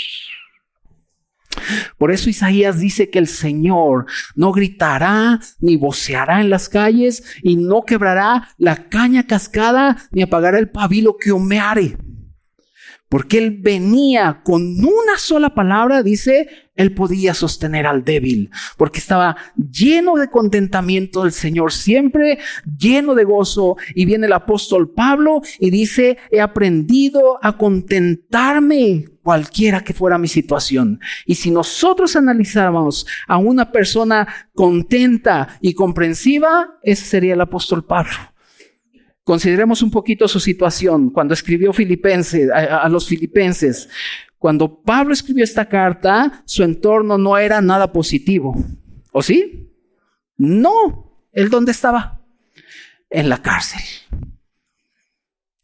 [1.98, 7.56] Por eso Isaías dice que el Señor no gritará ni voceará en las calles y
[7.56, 11.98] no quebrará la caña cascada ni apagará el pabilo que humeare.
[13.12, 16.48] Porque él venía con una sola palabra, dice,
[16.78, 22.40] él podía sostener al débil, porque estaba lleno de contentamiento del Señor, siempre
[22.78, 23.76] lleno de gozo.
[23.96, 30.30] Y viene el apóstol Pablo y dice, he aprendido a contentarme cualquiera que fuera mi
[30.30, 31.02] situación.
[31.26, 38.31] Y si nosotros analizáramos a una persona contenta y comprensiva, ese sería el apóstol Pablo.
[39.24, 43.88] Consideremos un poquito su situación cuando escribió Filipenses, a, los filipenses.
[44.40, 48.56] Cuando Pablo escribió esta carta, su entorno no era nada positivo.
[49.12, 49.72] ¿O sí?
[50.38, 51.28] No.
[51.32, 52.26] ¿Él dónde estaba?
[53.12, 53.82] En la cárcel.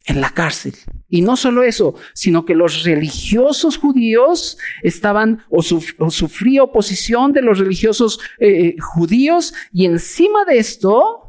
[0.06, 0.76] En la cárcel.
[1.10, 7.58] Y no solo eso, sino que los religiosos judíos estaban o, sufría oposición de los
[7.58, 11.27] religiosos eh, judíos y encima de esto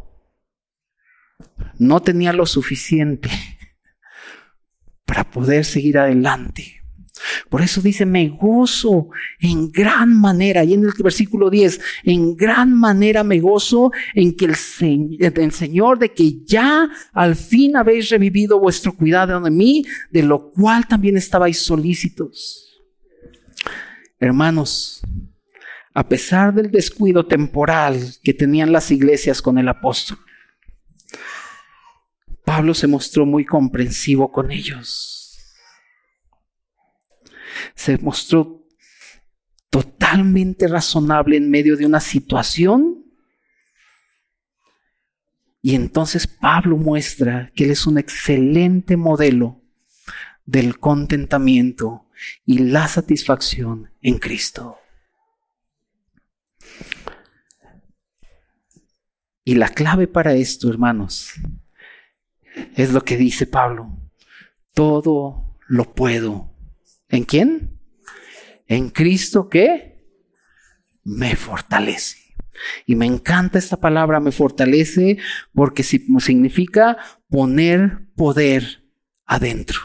[1.79, 3.31] no tenía lo suficiente
[5.05, 6.79] para poder seguir adelante.
[7.49, 9.09] Por eso dice, me gozo
[9.41, 14.45] en gran manera, y en el versículo 10, en gran manera me gozo en que
[14.47, 14.57] el,
[15.19, 20.51] el, Señor, de que ya al fin habéis revivido vuestro cuidado de mí, de lo
[20.51, 22.65] cual también estabais solícitos.
[24.21, 25.03] Hermanos,
[25.95, 30.19] a pesar del descuido temporal que tenían las iglesias con el apóstol,
[32.49, 35.39] Pablo se mostró muy comprensivo con ellos.
[37.75, 38.65] Se mostró
[39.69, 43.05] totalmente razonable en medio de una situación.
[45.61, 49.61] Y entonces Pablo muestra que él es un excelente modelo
[50.47, 52.07] del contentamiento
[52.47, 54.79] y la satisfacción en Cristo.
[59.45, 61.35] Y la clave para esto, hermanos,
[62.75, 63.91] es lo que dice Pablo.
[64.75, 66.55] Todo lo puedo.
[67.09, 67.81] ¿En quién?
[68.67, 70.05] En Cristo que
[71.05, 72.19] me fortalece.
[72.87, 75.19] Y me encanta esta palabra, me fortalece,
[75.55, 78.85] porque significa poner poder
[79.25, 79.81] adentro.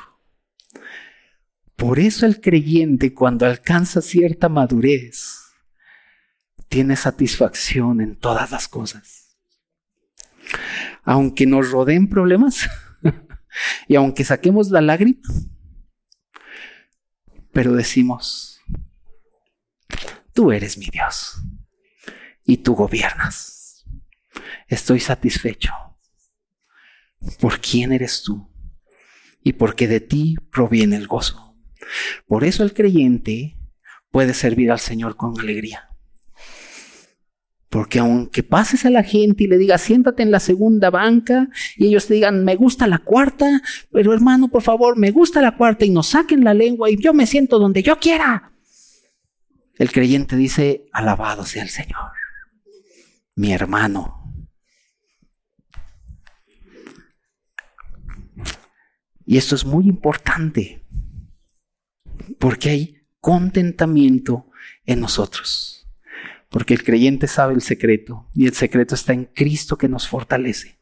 [1.76, 5.42] Por eso el creyente cuando alcanza cierta madurez
[6.68, 9.23] tiene satisfacción en todas las cosas
[11.04, 12.70] aunque nos rodeen problemas
[13.88, 15.22] y aunque saquemos la lágrima,
[17.52, 18.62] pero decimos,
[20.34, 21.42] tú eres mi Dios
[22.46, 23.86] y tú gobiernas.
[24.68, 25.72] Estoy satisfecho
[27.40, 28.50] por quién eres tú
[29.44, 31.56] y porque de ti proviene el gozo.
[32.28, 33.58] Por eso el creyente
[34.10, 35.93] puede servir al Señor con alegría.
[37.74, 41.88] Porque aunque pases a la gente y le digas, siéntate en la segunda banca, y
[41.88, 45.84] ellos te digan, me gusta la cuarta, pero hermano, por favor, me gusta la cuarta,
[45.84, 48.52] y nos saquen la lengua y yo me siento donde yo quiera.
[49.74, 52.12] El creyente dice, alabado sea el Señor,
[53.34, 54.22] mi hermano.
[59.26, 60.86] Y esto es muy importante,
[62.38, 64.46] porque hay contentamiento
[64.86, 65.73] en nosotros.
[66.54, 70.78] Porque el creyente sabe el secreto y el secreto está en Cristo que nos fortalece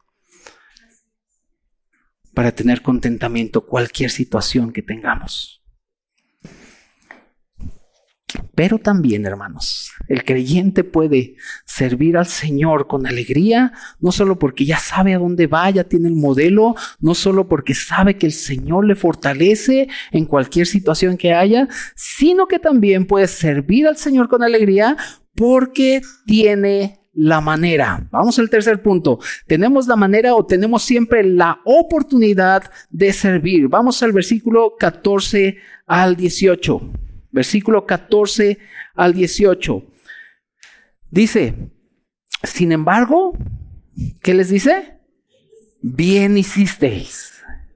[2.34, 5.62] para tener contentamiento cualquier situación que tengamos.
[8.54, 14.78] Pero también, hermanos, el creyente puede servir al Señor con alegría, no solo porque ya
[14.78, 18.86] sabe a dónde va, ya tiene el modelo, no solo porque sabe que el Señor
[18.86, 21.66] le fortalece en cualquier situación que haya,
[21.96, 24.98] sino que también puede servir al Señor con alegría
[25.34, 28.08] porque tiene la manera.
[28.10, 29.18] Vamos al tercer punto.
[29.46, 33.68] Tenemos la manera o tenemos siempre la oportunidad de servir.
[33.68, 36.92] Vamos al versículo 14 al 18
[37.32, 38.58] versículo 14
[38.94, 39.84] al 18.
[41.10, 41.54] Dice,
[42.44, 43.36] sin embargo,
[44.22, 44.98] ¿qué les dice?
[45.80, 47.30] Bien hicisteis.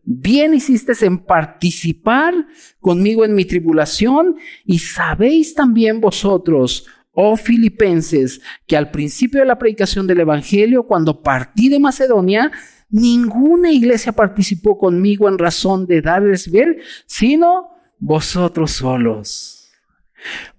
[0.05, 2.33] Bien hicisteis en participar
[2.79, 6.87] conmigo en mi tribulación y sabéis también vosotros,
[7.17, 12.53] oh filipenses, que al principio de la predicación del Evangelio, cuando partí de Macedonia,
[12.91, 19.71] ninguna iglesia participó conmigo en razón de darles bien, sino vosotros solos.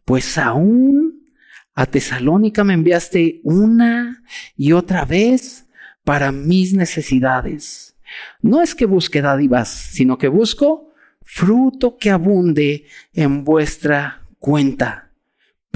[0.04, 1.28] Pues aún
[1.76, 4.24] a Tesalónica me enviaste una
[4.56, 5.68] y otra vez
[6.04, 7.96] para mis necesidades.
[8.42, 10.92] No es que busque dádivas, sino que busco
[11.24, 15.07] fruto que abunde en vuestra cuenta.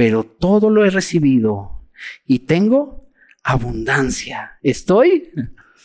[0.02, 1.88] Pero todo lo he recibido
[2.26, 3.08] y tengo
[3.44, 4.58] abundancia.
[4.64, 5.30] Estoy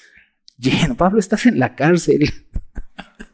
[0.57, 0.97] lleno.
[0.97, 2.33] Pablo, estás en la cárcel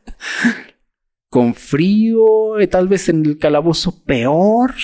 [1.29, 4.75] con frío, eh, tal vez en el calabozo peor,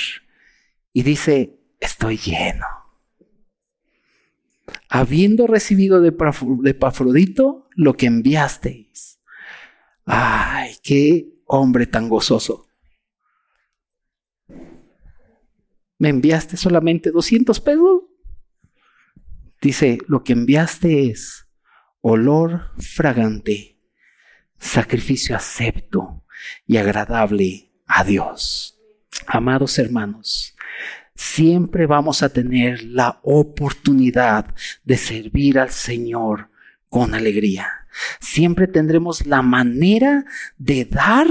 [0.92, 2.68] y dice, estoy lleno.
[4.88, 9.18] Habiendo recibido de, Pafrodito lo que enviasteis.
[10.04, 12.67] Ay, qué hombre tan gozoso.
[15.98, 18.02] ¿Me enviaste solamente 200 pesos?
[19.60, 21.48] Dice, lo que enviaste es
[22.00, 23.80] olor fragante,
[24.58, 26.24] sacrificio acepto,
[26.66, 28.78] y agradable a Dios.
[29.26, 30.54] Amados hermanos,
[31.14, 36.50] siempre vamos a tener la oportunidad de servir al Señor
[36.88, 37.68] con alegría.
[38.20, 40.24] Siempre tendremos la manera
[40.56, 41.26] de dar,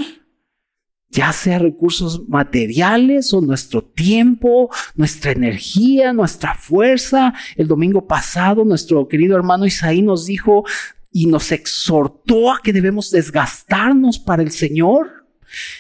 [1.10, 7.34] ya sea recursos materiales o nuestro tiempo, nuestra energía, nuestra fuerza.
[7.56, 10.66] El domingo pasado nuestro querido hermano Isaí nos dijo,
[11.12, 15.26] y nos exhortó a que debemos desgastarnos para el Señor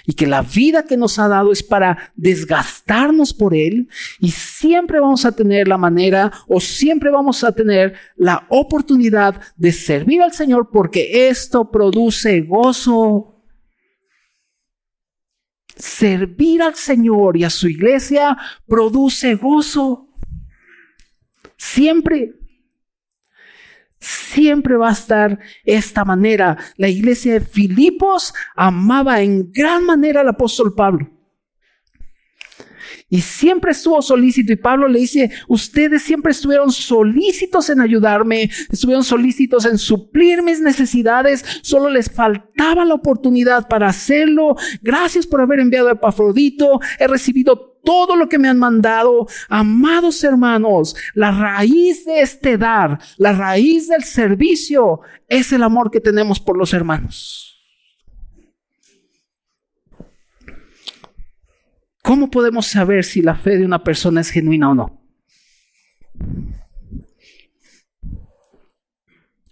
[0.05, 3.87] y que la vida que nos ha dado es para desgastarnos por Él
[4.19, 9.71] y siempre vamos a tener la manera o siempre vamos a tener la oportunidad de
[9.71, 13.36] servir al Señor porque esto produce gozo.
[15.77, 20.07] Servir al Señor y a su iglesia produce gozo.
[21.57, 22.33] Siempre
[23.99, 26.57] siempre va a estar esta manera.
[26.77, 31.16] La iglesia de Filipos amaba en gran manera al apóstol Pablo.
[33.09, 34.53] Y siempre estuvo solícito.
[34.53, 40.61] Y Pablo le dice, ustedes siempre estuvieron solícitos en ayudarme, estuvieron solícitos en suplir mis
[40.61, 44.55] necesidades, solo les faltaba la oportunidad para hacerlo.
[44.81, 49.27] Gracias por haber enviado a Epafrodito, he recibido todo lo que me han mandado.
[49.47, 56.01] Amados hermanos, la raíz de este dar, la raíz del servicio es el amor que
[56.01, 57.46] tenemos por los hermanos.
[62.07, 65.01] ¿Cómo podemos saber si la fe de una persona es genuina o no?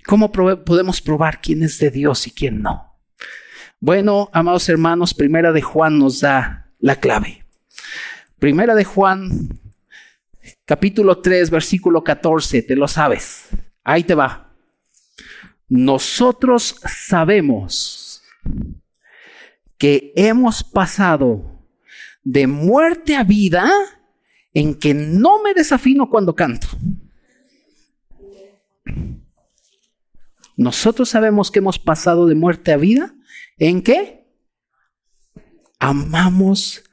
[0.06, 2.98] ¿Cómo podemos probar quién es de Dios y quién no?
[3.82, 7.46] Bueno, amados hermanos, Primera de Juan nos da la clave.
[8.40, 9.50] Primera de Juan,
[10.64, 13.50] capítulo 3, versículo 14, te lo sabes.
[13.84, 14.56] Ahí te va.
[15.68, 18.24] Nosotros sabemos
[19.78, 21.55] que hemos pasado
[22.26, 23.72] de muerte a vida
[24.54, 26.68] en que no me desafino cuando canto.
[30.58, 33.14] Nosotros sabemos que hemos pasado de muerte a vida
[33.58, 34.26] en que
[35.80, 36.84] amamos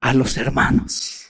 [0.00, 1.28] a los hermanos.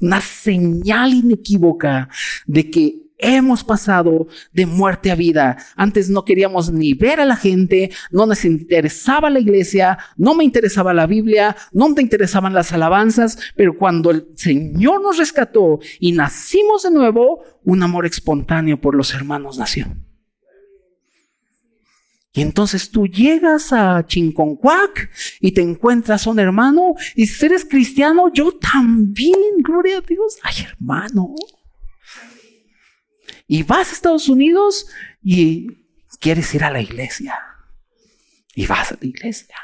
[0.00, 2.08] Una señal inequívoca
[2.46, 5.58] de que Hemos pasado de muerte a vida.
[5.74, 10.44] Antes no queríamos ni ver a la gente, no nos interesaba la iglesia, no me
[10.44, 16.12] interesaba la Biblia, no me interesaban las alabanzas, pero cuando el Señor nos rescató y
[16.12, 19.88] nacimos de nuevo, un amor espontáneo por los hermanos nació.
[22.32, 25.10] Y entonces tú llegas a Chinconcuac
[25.40, 30.36] y te encuentras a un hermano y si eres cristiano, yo también, gloria a Dios.
[30.44, 31.34] Ay, hermano.
[33.48, 34.86] Y vas a Estados Unidos
[35.22, 35.86] y
[36.20, 37.34] quieres ir a la iglesia.
[38.54, 39.56] Y vas a la iglesia.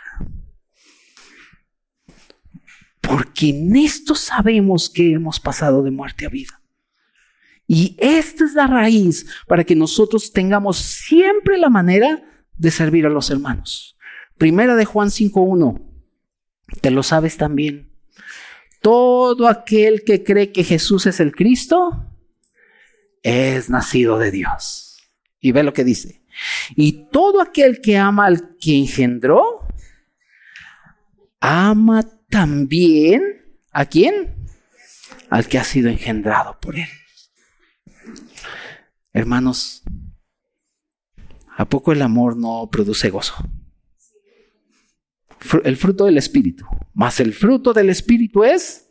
[3.02, 6.62] Porque en esto sabemos que hemos pasado de muerte a vida.
[7.66, 12.24] Y esta es la raíz para que nosotros tengamos siempre la manera
[12.56, 13.98] de servir a los hermanos.
[14.38, 15.82] Primera de Juan 5.1.
[16.80, 17.90] Te lo sabes también.
[18.80, 22.13] Todo aquel que cree que Jesús es el Cristo
[23.24, 24.98] es nacido de Dios.
[25.40, 26.22] Y ve lo que dice.
[26.76, 29.66] Y todo aquel que ama al que engendró,
[31.40, 33.22] ama también
[33.72, 34.46] a quién?
[35.30, 36.88] Al que ha sido engendrado por él.
[39.12, 39.82] Hermanos,
[41.56, 43.34] ¿a poco el amor no produce gozo?
[45.62, 46.66] El fruto del Espíritu.
[46.94, 48.88] Más el fruto del Espíritu es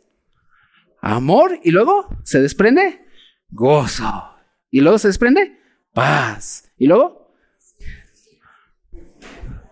[1.00, 3.03] amor y luego se desprende
[3.54, 4.36] gozo.
[4.70, 5.58] Y luego se desprende
[5.92, 6.70] paz.
[6.76, 7.32] Y luego...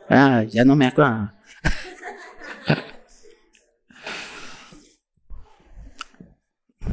[0.09, 1.33] Ah, ya no me acuerdo.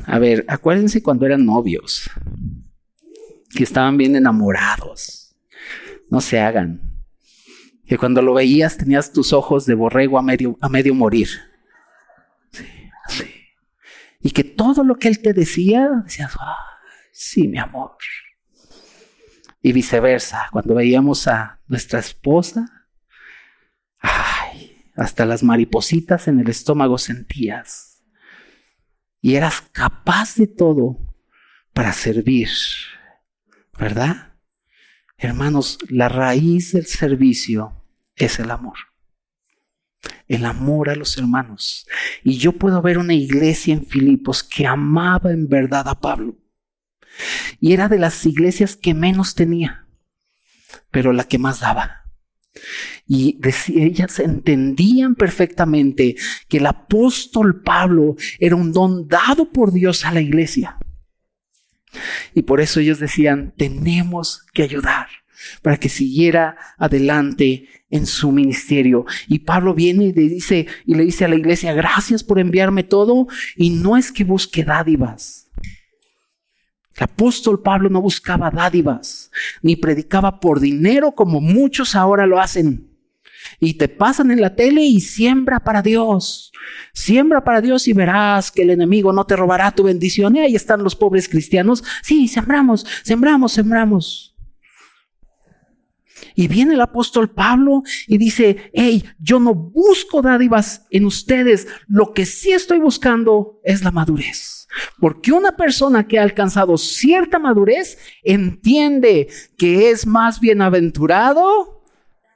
[0.06, 2.10] A ver, acuérdense cuando eran novios
[3.56, 5.36] que estaban bien enamorados.
[6.10, 6.82] No se hagan.
[7.86, 11.28] Que cuando lo veías tenías tus ojos de borrego a medio, a medio morir.
[12.52, 12.66] Sí,
[13.10, 13.26] sí.
[14.22, 16.36] Y que todo lo que él te decía, decías,
[17.20, 17.98] sí, mi amor.
[19.62, 22.88] Y viceversa, cuando veíamos a nuestra esposa,
[24.00, 28.04] ay, hasta las maripositas en el estómago sentías.
[29.22, 30.98] Y eras capaz de todo
[31.74, 32.50] para servir
[33.80, 34.34] ¿verdad?
[35.18, 38.78] Hermanos, la raíz del servicio es el amor.
[40.28, 41.88] El amor a los hermanos.
[42.24, 46.38] Y yo puedo ver una iglesia en Filipos que amaba en verdad a Pablo.
[47.60, 49.86] Y era de las iglesias que menos tenía,
[50.92, 52.04] pero la que más daba.
[53.08, 53.40] Y
[53.74, 56.16] ellas entendían perfectamente
[56.48, 60.78] que el apóstol Pablo era un don dado por Dios a la iglesia.
[62.36, 65.08] Y por eso ellos decían, tenemos que ayudar
[65.62, 69.06] para que siguiera adelante en su ministerio.
[69.28, 72.84] Y Pablo viene y le dice, y le dice a la iglesia, gracias por enviarme
[72.84, 73.28] todo.
[73.56, 75.49] Y no es que busque dádivas.
[77.00, 79.32] El apóstol Pablo no buscaba dádivas,
[79.62, 82.90] ni predicaba por dinero como muchos ahora lo hacen
[83.60, 86.52] y te pasan en la tele y siembra para Dios.
[86.94, 90.36] Siembra para Dios y verás que el enemigo no te robará tu bendición.
[90.36, 91.84] Y ahí están los pobres cristianos.
[92.04, 94.36] Sí, sembramos, sembramos, sembramos.
[96.36, 102.14] Y viene el apóstol Pablo y dice, hey, yo no busco dádivas en ustedes, lo
[102.14, 104.59] que sí estoy buscando es la madurez.
[105.00, 111.84] Porque una persona que ha alcanzado cierta madurez entiende que es más bienaventurado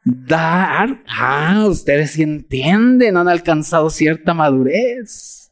[0.04, 5.43] dar, ah, ustedes entienden, han alcanzado cierta madurez.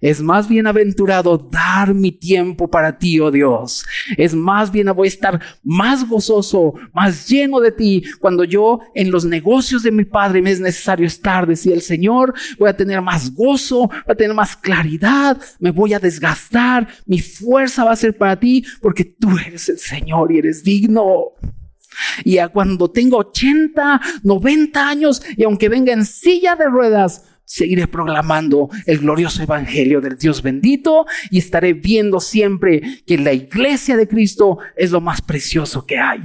[0.00, 3.84] Es más bienaventurado dar mi tiempo para ti, oh Dios.
[4.16, 9.10] Es más bien voy a estar más gozoso, más lleno de ti cuando yo en
[9.10, 12.34] los negocios de mi Padre me es necesario estar, decía el Señor.
[12.58, 17.20] Voy a tener más gozo, voy a tener más claridad, me voy a desgastar, mi
[17.20, 21.32] fuerza va a ser para ti porque tú eres el Señor y eres digno.
[22.24, 27.86] Y a cuando tenga 80, 90 años y aunque venga en silla de ruedas, seguiré
[27.86, 34.06] proclamando el glorioso evangelio del Dios bendito y estaré viendo siempre que la iglesia de
[34.06, 36.20] Cristo es lo más precioso que hay.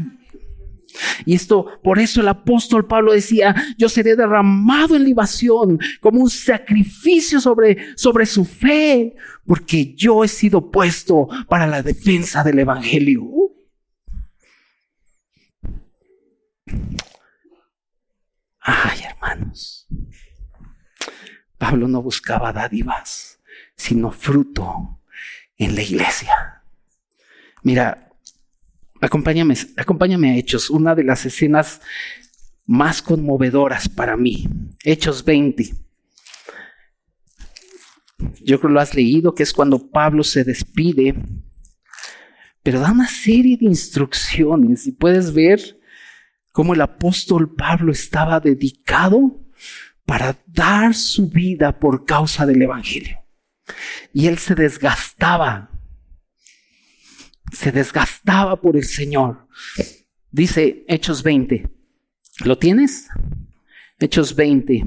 [1.25, 6.29] Y esto, por eso el apóstol Pablo decía, yo seré derramado en libación como un
[6.29, 9.15] sacrificio sobre, sobre su fe,
[9.45, 13.23] porque yo he sido puesto para la defensa del evangelio.
[18.59, 19.80] Ay, hermanos.
[21.61, 23.39] Pablo no buscaba dádivas,
[23.75, 24.99] sino fruto
[25.59, 26.63] en la iglesia.
[27.61, 28.09] Mira,
[28.99, 31.79] acompáñame, acompáñame a Hechos, una de las escenas
[32.65, 34.47] más conmovedoras para mí.
[34.83, 35.71] Hechos 20.
[38.43, 41.13] Yo creo que lo has leído, que es cuando Pablo se despide,
[42.63, 45.79] pero da una serie de instrucciones y puedes ver
[46.51, 49.39] cómo el apóstol Pablo estaba dedicado
[50.05, 53.17] para dar su vida por causa del Evangelio.
[54.13, 55.69] Y él se desgastaba,
[57.51, 59.47] se desgastaba por el Señor.
[60.31, 61.69] Dice Hechos 20,
[62.45, 63.07] ¿Lo tienes?
[63.99, 64.83] Hechos 20.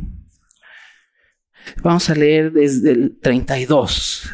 [1.83, 4.31] Vamos a leer desde el 32.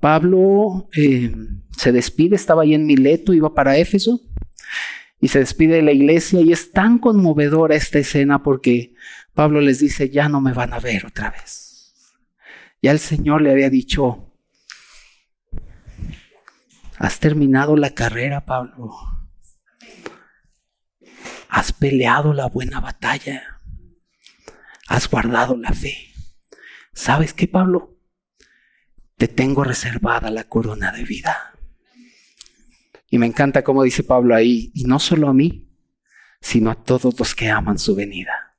[0.00, 1.32] Pablo eh,
[1.76, 4.20] se despide, estaba ahí en Mileto, iba para Éfeso
[5.22, 8.92] y se despide de la iglesia y es tan conmovedora esta escena porque
[9.34, 11.94] Pablo les dice, ya no me van a ver otra vez.
[12.82, 14.34] Ya el Señor le había dicho,
[16.98, 18.96] has terminado la carrera, Pablo.
[21.48, 23.60] Has peleado la buena batalla.
[24.88, 26.12] Has guardado la fe.
[26.94, 27.96] ¿Sabes qué, Pablo?
[29.16, 31.51] Te tengo reservada la corona de vida.
[33.12, 35.68] Y me encanta cómo dice Pablo ahí, y no solo a mí,
[36.40, 38.56] sino a todos los que aman su venida.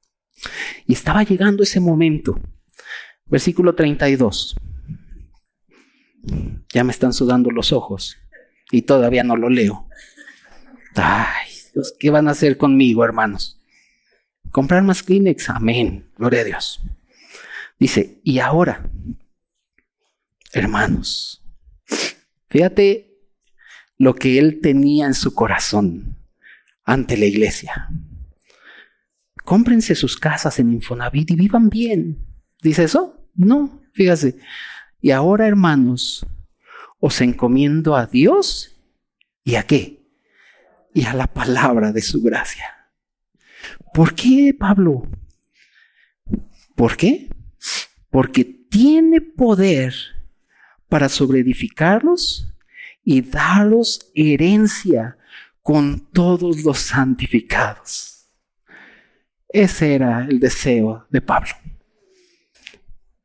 [0.85, 2.39] Y estaba llegando ese momento.
[3.25, 4.55] Versículo 32.
[6.71, 8.19] Ya me están sudando los ojos
[8.69, 9.89] y todavía no lo leo.
[10.93, 13.59] Ay, Dios, ¿qué van a hacer conmigo, hermanos?
[14.51, 15.49] Comprar más Kleenex.
[15.49, 16.11] Amén.
[16.15, 16.79] Gloria a Dios.
[17.79, 18.87] Dice, y ahora,
[20.51, 21.43] hermanos,
[22.49, 23.12] fíjate
[23.97, 26.17] lo que él tenía en su corazón
[26.83, 27.89] ante la iglesia.
[29.43, 32.17] Cómprense sus casas en Infonavit y vivan bien.
[32.61, 33.27] ¿Dice eso?
[33.35, 34.37] No, fíjese.
[35.01, 36.25] Y ahora, hermanos,
[36.99, 38.77] os encomiendo a Dios
[39.43, 40.01] y a qué?
[40.93, 42.65] Y a la palabra de su gracia.
[43.93, 45.07] ¿Por qué, Pablo?
[46.75, 47.29] ¿Por qué?
[48.09, 49.93] Porque tiene poder
[50.87, 52.52] para sobreedificarlos
[53.03, 55.17] y daros herencia
[55.61, 58.29] con todos los santificados.
[59.47, 61.51] Ese era el deseo de Pablo.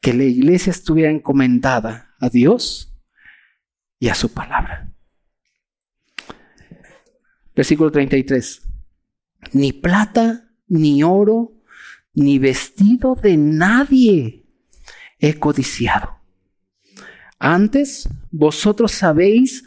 [0.00, 2.94] Que la iglesia estuviera encomendada a Dios
[3.98, 4.92] y a su palabra.
[7.54, 8.62] Versículo 33.
[9.52, 11.62] Ni plata, ni oro,
[12.14, 14.46] ni vestido de nadie
[15.18, 16.17] he codiciado
[17.38, 19.64] antes, vosotros sabéis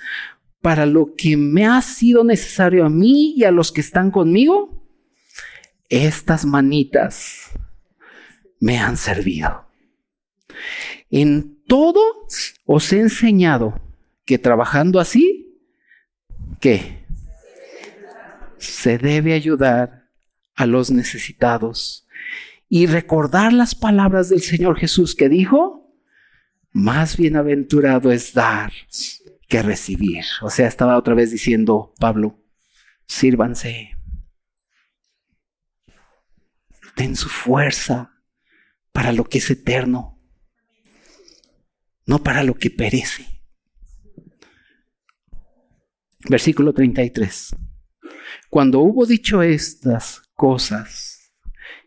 [0.62, 4.86] para lo que me ha sido necesario a mí y a los que están conmigo,
[5.90, 7.52] estas manitas
[8.60, 9.66] me han servido.
[11.10, 12.02] En todo
[12.66, 13.82] os he enseñado
[14.26, 15.60] que trabajando así,
[16.60, 17.06] ¿qué?
[18.58, 20.10] Se debe ayudar
[20.56, 22.08] a los necesitados
[22.70, 25.81] y recordar las palabras del Señor Jesús que dijo,
[26.72, 28.72] más bienaventurado es dar
[29.48, 30.24] que recibir.
[30.42, 32.40] O sea, estaba otra vez diciendo Pablo,
[33.06, 33.98] sírvanse.
[36.96, 38.22] Den su fuerza
[38.92, 40.22] para lo que es eterno,
[42.06, 43.26] no para lo que perece.
[46.30, 47.56] Versículo 33.
[48.50, 51.34] Cuando hubo dicho estas cosas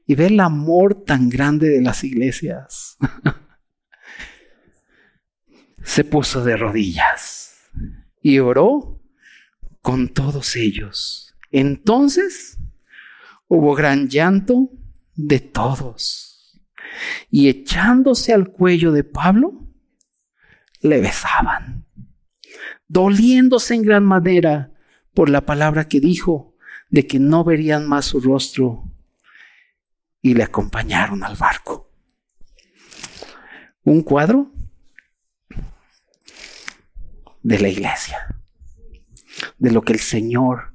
[0.07, 2.97] y ve el amor tan grande de las iglesias,
[5.85, 7.71] se puso de rodillas
[8.21, 9.03] y oró
[9.83, 11.37] con todos ellos.
[11.53, 12.59] Entonces
[13.47, 14.71] hubo gran llanto
[15.15, 16.59] de todos.
[17.31, 19.69] Y echándose al cuello de Pablo,
[20.81, 21.87] le besaban,
[22.89, 24.73] doliéndose en gran manera
[25.13, 26.57] por la palabra que dijo
[26.89, 28.85] de que no verían más su rostro,
[30.23, 31.91] y le acompañaron al barco.
[33.83, 34.54] Un cuadro
[37.45, 38.35] de la iglesia,
[39.59, 40.73] de lo que el Señor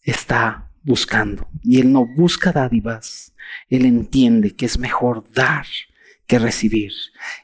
[0.00, 1.48] está buscando.
[1.62, 3.34] Y Él no busca dádivas,
[3.68, 5.66] Él entiende que es mejor dar
[6.26, 6.92] que recibir.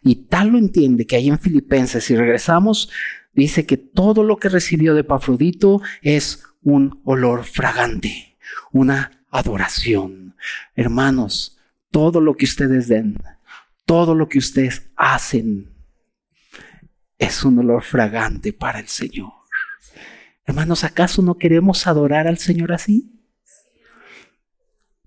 [0.02, 2.90] Y tal lo entiende que ahí en Filipenses, si regresamos,
[3.34, 8.38] dice que todo lo que recibió de Pafrodito es un olor fragante,
[8.72, 10.36] una adoración.
[10.76, 11.58] Hermanos,
[11.90, 13.18] todo lo que ustedes den,
[13.84, 15.69] todo lo que ustedes hacen,
[17.20, 19.32] es un olor fragante para el Señor.
[20.46, 23.12] Hermanos, ¿acaso no queremos adorar al Señor así?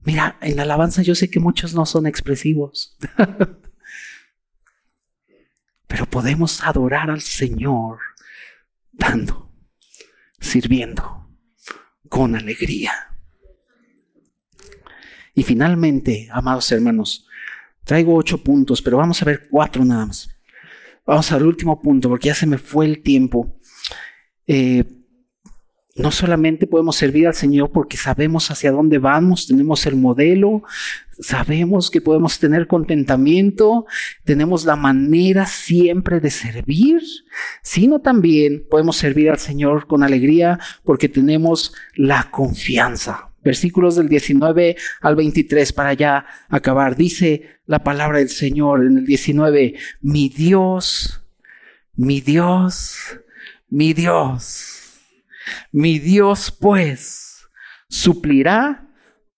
[0.03, 2.97] Mira, en la alabanza yo sé que muchos no son expresivos,
[5.87, 7.99] pero podemos adorar al Señor
[8.91, 9.51] dando,
[10.39, 11.27] sirviendo,
[12.09, 12.93] con alegría.
[15.33, 17.27] Y finalmente, amados hermanos,
[17.83, 20.32] traigo ocho puntos, pero vamos a ver cuatro nada más.
[21.05, 23.59] Vamos al último punto, porque ya se me fue el tiempo.
[24.47, 24.85] Eh,
[25.95, 30.63] no solamente podemos servir al Señor porque sabemos hacia dónde vamos, tenemos el modelo,
[31.19, 33.85] sabemos que podemos tener contentamiento,
[34.23, 37.01] tenemos la manera siempre de servir,
[37.61, 44.75] sino también podemos servir al Señor con alegría porque tenemos la confianza versículos del 19
[45.01, 46.95] al 23 para ya acabar.
[46.95, 51.23] Dice la palabra del Señor en el 19, mi Dios,
[51.95, 53.19] mi Dios,
[53.69, 54.99] mi Dios,
[55.71, 57.47] mi Dios pues
[57.89, 58.89] suplirá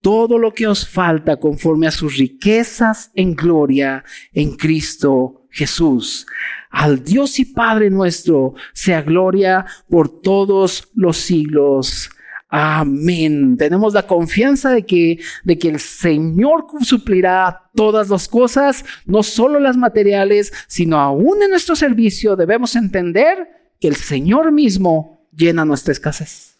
[0.01, 4.03] todo lo que os falta conforme a sus riquezas en gloria
[4.33, 6.27] en Cristo Jesús.
[6.69, 12.09] Al Dios y Padre nuestro sea gloria por todos los siglos.
[12.57, 13.57] Amén.
[13.57, 19.59] Tenemos la confianza de que, de que el Señor suplirá todas las cosas, no solo
[19.59, 23.49] las materiales, sino aún en nuestro servicio debemos entender
[23.79, 26.54] que el Señor mismo llena nuestra escasez.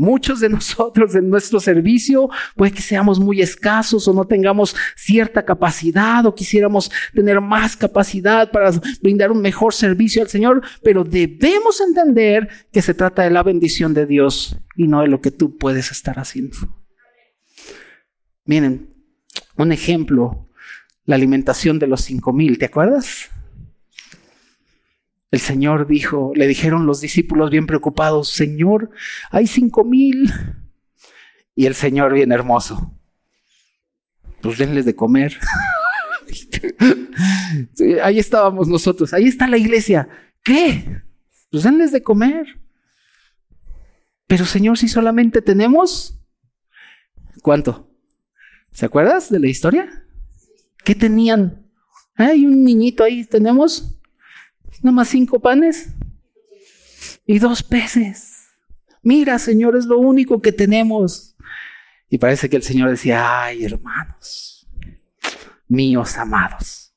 [0.00, 5.44] Muchos de nosotros en nuestro servicio puede que seamos muy escasos o no tengamos cierta
[5.44, 8.70] capacidad o quisiéramos tener más capacidad para
[9.02, 13.92] brindar un mejor servicio al Señor, pero debemos entender que se trata de la bendición
[13.92, 16.56] de Dios y no de lo que tú puedes estar haciendo.
[18.46, 18.88] Miren,
[19.58, 20.48] un ejemplo,
[21.04, 23.28] la alimentación de los cinco mil, ¿te acuerdas?
[25.30, 28.90] El Señor dijo, le dijeron los discípulos bien preocupados, Señor,
[29.30, 30.32] hay cinco mil.
[31.54, 32.94] Y el Señor bien hermoso,
[34.40, 35.38] pues denles de comer.
[38.02, 40.08] ahí estábamos nosotros, ahí está la iglesia.
[40.42, 41.02] ¿Qué?
[41.50, 42.60] Pues denles de comer.
[44.26, 46.18] Pero Señor, si solamente tenemos,
[47.42, 47.88] ¿cuánto?
[48.70, 50.04] ¿Se acuerdas de la historia?
[50.84, 51.66] ¿Qué tenían?
[52.14, 53.99] Hay un niñito ahí, tenemos
[54.82, 55.90] nada más cinco panes
[57.26, 58.48] y dos peces.
[59.02, 61.36] Mira, Señor, es lo único que tenemos.
[62.08, 64.68] Y parece que el Señor decía, ay, hermanos,
[65.68, 66.92] míos amados,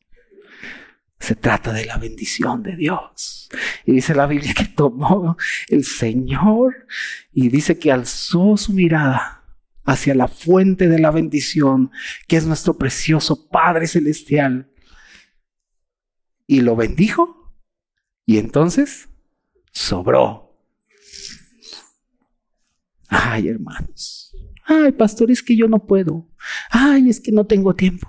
[1.19, 3.49] se trata de la bendición de Dios.
[3.86, 6.88] Y dice la Biblia que tomó el Señor
[7.31, 9.43] y dice que alzó su mirada
[9.86, 11.91] hacia la fuente de la bendición,
[12.27, 14.69] que es nuestro precioso Padre Celestial.
[16.47, 17.43] Y lo bendijo
[18.26, 19.09] y entonces
[19.71, 20.55] sobró.
[23.07, 24.36] Ay, hermanos.
[24.65, 26.28] Ay, pastor, es que yo no puedo.
[26.69, 28.07] Ay, es que no tengo tiempo.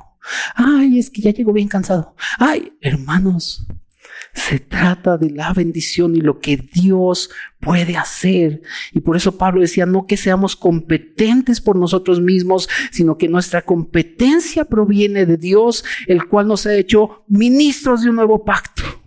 [0.54, 2.14] Ay, es que ya llego bien cansado.
[2.38, 3.66] Ay, hermanos,
[4.32, 8.62] se trata de la bendición y lo que Dios puede hacer.
[8.92, 13.62] Y por eso Pablo decía, no que seamos competentes por nosotros mismos, sino que nuestra
[13.62, 19.03] competencia proviene de Dios, el cual nos ha hecho ministros de un nuevo pacto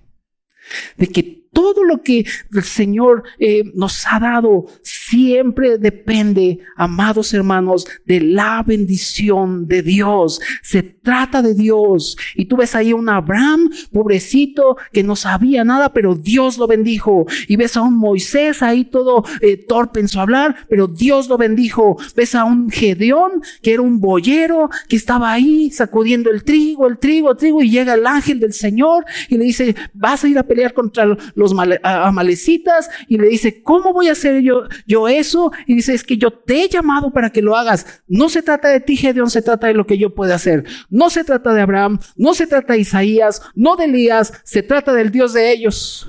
[0.97, 7.87] de que todo lo que el Señor eh, nos ha dado siempre depende, amados hermanos,
[8.05, 10.39] de la bendición de Dios.
[10.61, 12.17] Se trata de Dios.
[12.35, 16.67] Y tú ves ahí a un Abraham, pobrecito, que no sabía nada, pero Dios lo
[16.67, 17.25] bendijo.
[17.47, 21.37] Y ves a un Moisés ahí todo eh, torpe en su hablar, pero Dios lo
[21.37, 21.97] bendijo.
[22.15, 26.97] Ves a un Gedeón, que era un boyero, que estaba ahí sacudiendo el trigo, el
[26.97, 30.37] trigo, el trigo, y llega el ángel del Señor y le dice, vas a ir
[30.37, 35.51] a pelear contra los amalecitas y le dice, ¿cómo voy a hacer yo, yo eso?
[35.67, 38.01] Y dice, es que yo te he llamado para que lo hagas.
[38.07, 40.65] No se trata de ti, Gedeón, se trata de lo que yo puedo hacer.
[40.89, 44.93] No se trata de Abraham, no se trata de Isaías, no de Elías, se trata
[44.93, 46.07] del Dios de ellos.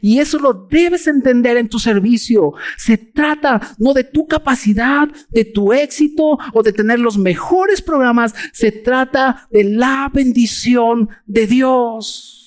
[0.00, 2.54] Y eso lo debes entender en tu servicio.
[2.76, 8.34] Se trata no de tu capacidad, de tu éxito o de tener los mejores programas.
[8.52, 12.39] Se trata de la bendición de Dios.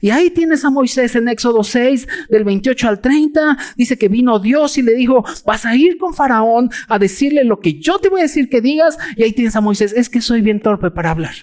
[0.00, 3.58] Y ahí tienes a Moisés en Éxodo 6, del 28 al 30.
[3.76, 7.60] Dice que vino Dios y le dijo, vas a ir con Faraón a decirle lo
[7.60, 8.98] que yo te voy a decir que digas.
[9.16, 11.34] Y ahí tienes a Moisés, es que soy bien torpe para hablar.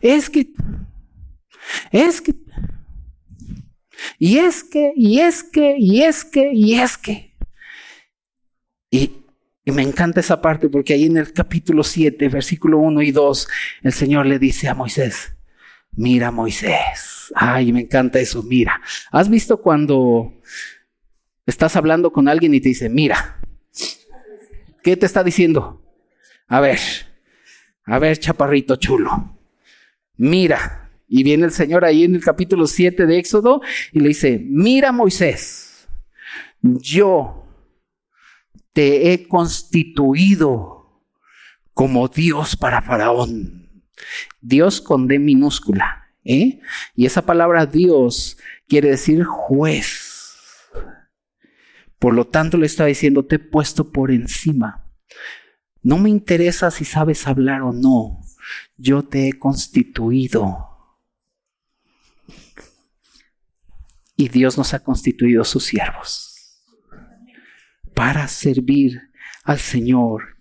[0.00, 0.52] Es que,
[1.92, 2.34] es que,
[4.18, 7.34] y es que, y es que, y es que, y es que.
[8.90, 9.12] Y,
[9.64, 13.48] y me encanta esa parte porque ahí en el capítulo 7, versículo 1 y 2,
[13.82, 15.34] el Señor le dice a Moisés,
[15.98, 17.32] Mira Moisés.
[17.34, 18.44] Ay, me encanta eso.
[18.44, 18.80] Mira.
[19.10, 20.32] ¿Has visto cuando
[21.44, 23.40] estás hablando con alguien y te dice, mira?
[24.80, 25.82] ¿Qué te está diciendo?
[26.46, 26.78] A ver,
[27.84, 29.36] a ver, chaparrito chulo.
[30.16, 30.88] Mira.
[31.08, 33.60] Y viene el Señor ahí en el capítulo 7 de Éxodo
[33.92, 35.88] y le dice, mira Moisés,
[36.60, 37.44] yo
[38.72, 41.02] te he constituido
[41.72, 43.67] como Dios para Faraón
[44.40, 46.08] Dios con D minúscula.
[46.24, 46.60] ¿eh?
[46.94, 50.08] Y esa palabra Dios quiere decir juez.
[51.98, 54.84] Por lo tanto le está diciendo, te he puesto por encima.
[55.82, 58.20] No me interesa si sabes hablar o no.
[58.76, 60.68] Yo te he constituido.
[64.16, 66.24] Y Dios nos ha constituido sus siervos.
[67.94, 69.10] para servir
[69.42, 70.37] al Señor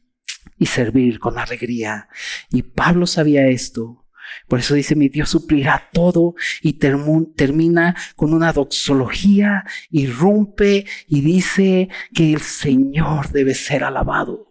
[0.57, 2.09] y servir con alegría.
[2.51, 4.05] Y Pablo sabía esto.
[4.47, 11.89] Por eso dice, mi Dios suplirá todo y termina con una doxología, irrumpe y dice
[12.13, 14.47] que el Señor debe ser alabado.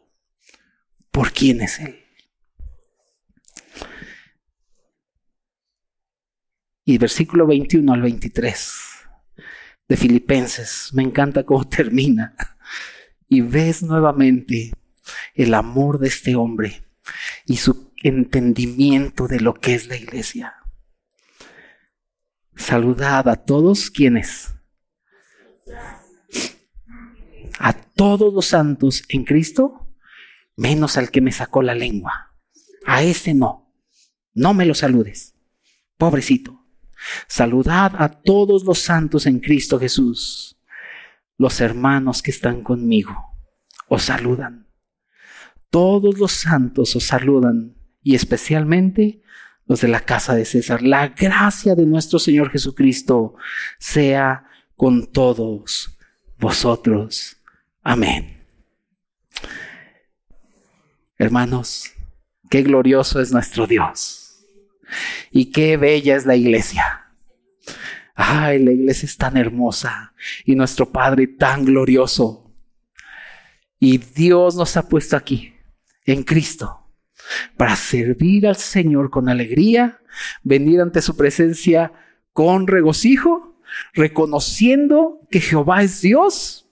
[1.11, 1.96] ¿Por quién es Él?
[6.84, 8.74] Y versículo 21 al 23
[9.88, 12.36] de Filipenses, me encanta cómo termina.
[13.28, 14.72] Y ves nuevamente
[15.34, 16.84] el amor de este hombre
[17.46, 20.54] y su entendimiento de lo que es la iglesia.
[22.54, 24.54] Saludad a todos quienes.
[27.59, 29.94] A todos los santos en Cristo,
[30.57, 32.34] menos al que me sacó la lengua.
[32.86, 33.72] A ese no.
[34.34, 35.34] No me lo saludes.
[35.96, 36.66] Pobrecito.
[37.26, 40.59] Saludad a todos los santos en Cristo Jesús.
[41.38, 43.14] Los hermanos que están conmigo
[43.88, 44.65] os saludan.
[45.70, 49.22] Todos los santos os saludan y especialmente
[49.66, 50.82] los de la casa de César.
[50.82, 53.34] La gracia de nuestro Señor Jesucristo
[53.78, 55.98] sea con todos
[56.38, 57.36] vosotros.
[57.82, 58.44] Amén.
[61.18, 61.92] Hermanos,
[62.50, 64.44] qué glorioso es nuestro Dios
[65.30, 67.12] y qué bella es la iglesia.
[68.14, 70.14] Ay, la iglesia es tan hermosa
[70.44, 72.54] y nuestro Padre tan glorioso.
[73.78, 75.54] Y Dios nos ha puesto aquí,
[76.07, 76.80] en Cristo,
[77.57, 80.00] para servir al Señor con alegría,
[80.42, 81.92] venir ante su presencia
[82.32, 83.59] con regocijo,
[83.92, 86.68] reconociendo que Jehová es Dios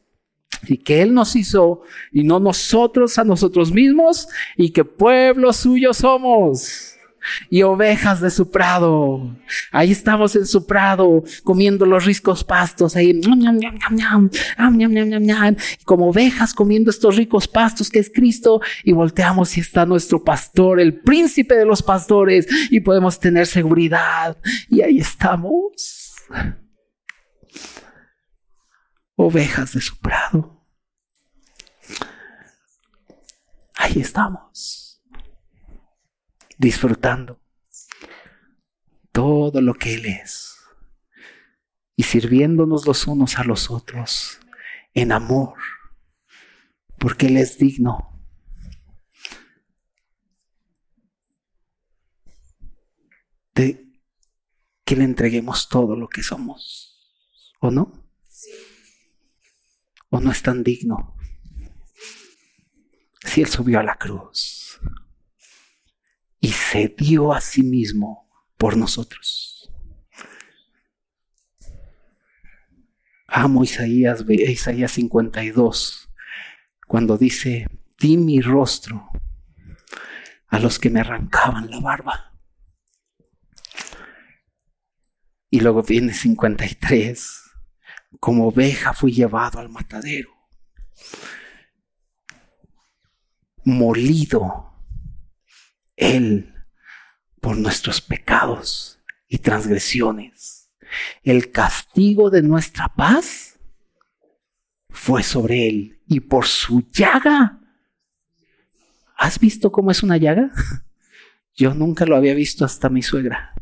[0.67, 1.83] y que Él nos hizo
[2.13, 6.94] y no nosotros a nosotros mismos y que pueblo suyo somos
[7.51, 9.37] y ovejas de su prado.
[9.73, 13.21] Ahí estamos en su prado comiendo los ricos pastos, ahí
[15.85, 20.81] como ovejas comiendo estos ricos pastos que es Cristo y volteamos y está nuestro pastor,
[20.81, 24.37] el príncipe de los pastores y podemos tener seguridad
[24.69, 26.15] y ahí estamos.
[29.17, 30.67] Ovejas de su prado.
[33.77, 34.84] Ahí estamos
[36.59, 37.41] disfrutando
[39.13, 40.59] todo lo que Él es
[41.97, 44.41] y sirviéndonos los unos a los otros
[44.93, 45.55] en amor,
[46.99, 48.11] porque Él es digno.
[53.55, 53.87] de
[54.85, 57.09] que le entreguemos todo lo que somos,
[57.61, 58.11] ¿o no?
[60.11, 61.17] ¿O no es tan digno?
[63.25, 64.64] Si Él subió a la cruz
[66.45, 68.29] y se dio a sí mismo
[68.59, 69.73] por nosotros.
[73.27, 76.11] Amo Isaías, Isaías 52,
[76.87, 77.67] cuando dice,
[77.99, 79.09] di mi rostro
[80.49, 82.39] a los que me arrancaban la barba.
[85.49, 87.41] Y luego viene 53,
[88.21, 90.29] como oveja fui llevado al matadero,
[93.65, 94.74] molido
[95.97, 96.55] él
[97.41, 100.71] por nuestros pecados y transgresiones.
[101.23, 103.59] El castigo de nuestra paz
[104.91, 107.61] fue sobre Él y por su llaga.
[109.17, 110.51] ¿Has visto cómo es una llaga?
[111.55, 113.55] Yo nunca lo había visto hasta mi suegra.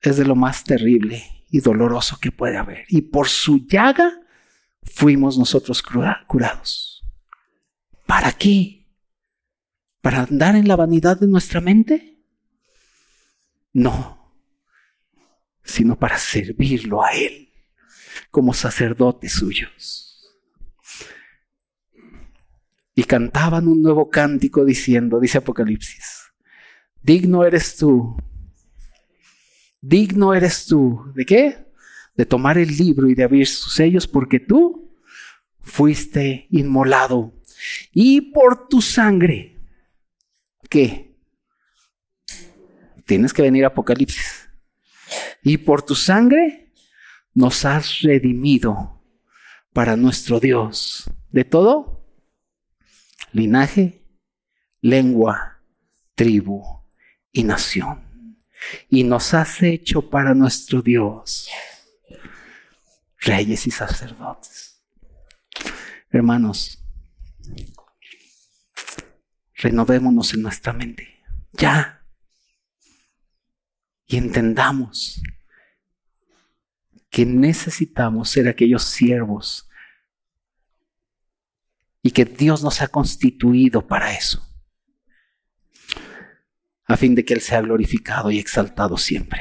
[0.00, 2.84] Es de lo más terrible y doloroso que puede haber.
[2.88, 4.20] Y por su llaga
[4.82, 7.02] fuimos nosotros curados.
[8.06, 8.85] ¿Para qué?
[10.00, 12.22] Para andar en la vanidad de nuestra mente?
[13.72, 14.16] No,
[15.62, 17.46] sino para servirlo a Él
[18.30, 20.32] como sacerdotes suyos.
[22.94, 26.32] Y cantaban un nuevo cántico diciendo, dice Apocalipsis,
[27.02, 28.16] digno eres tú,
[29.80, 31.66] digno eres tú, ¿de qué?
[32.14, 34.94] De tomar el libro y de abrir sus sellos porque tú
[35.60, 37.34] fuiste inmolado
[37.92, 39.55] y por tu sangre
[40.68, 41.16] ¿Qué?
[43.04, 44.48] Tienes que venir a Apocalipsis.
[45.42, 46.72] Y por tu sangre
[47.34, 49.02] nos has redimido
[49.72, 51.10] para nuestro Dios.
[51.30, 52.04] ¿De todo?
[53.32, 54.04] Linaje,
[54.80, 55.62] lengua,
[56.14, 56.62] tribu
[57.32, 58.36] y nación.
[58.88, 61.48] Y nos has hecho para nuestro Dios
[63.26, 64.80] reyes y sacerdotes.
[66.10, 66.75] Hermanos,
[69.56, 71.22] renovémonos en nuestra mente.
[71.52, 72.04] Ya.
[74.06, 75.22] Y entendamos
[77.10, 79.68] que necesitamos ser aquellos siervos
[82.02, 84.46] y que Dios nos ha constituido para eso,
[86.84, 89.40] a fin de que Él sea glorificado y exaltado siempre,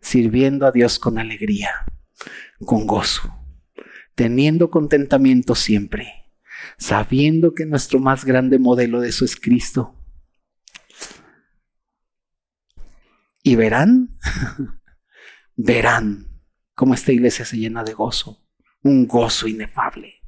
[0.00, 1.84] sirviendo a Dios con alegría,
[2.64, 3.38] con gozo,
[4.14, 6.17] teniendo contentamiento siempre,
[6.76, 9.94] sabiendo que nuestro más grande modelo de eso es Cristo.
[13.42, 14.10] Y verán,
[15.56, 16.42] verán
[16.74, 18.44] cómo esta iglesia se llena de gozo,
[18.82, 20.22] un gozo inefable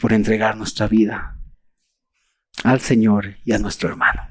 [0.00, 1.36] por entregar nuestra vida
[2.62, 4.22] al Señor y a nuestro hermano.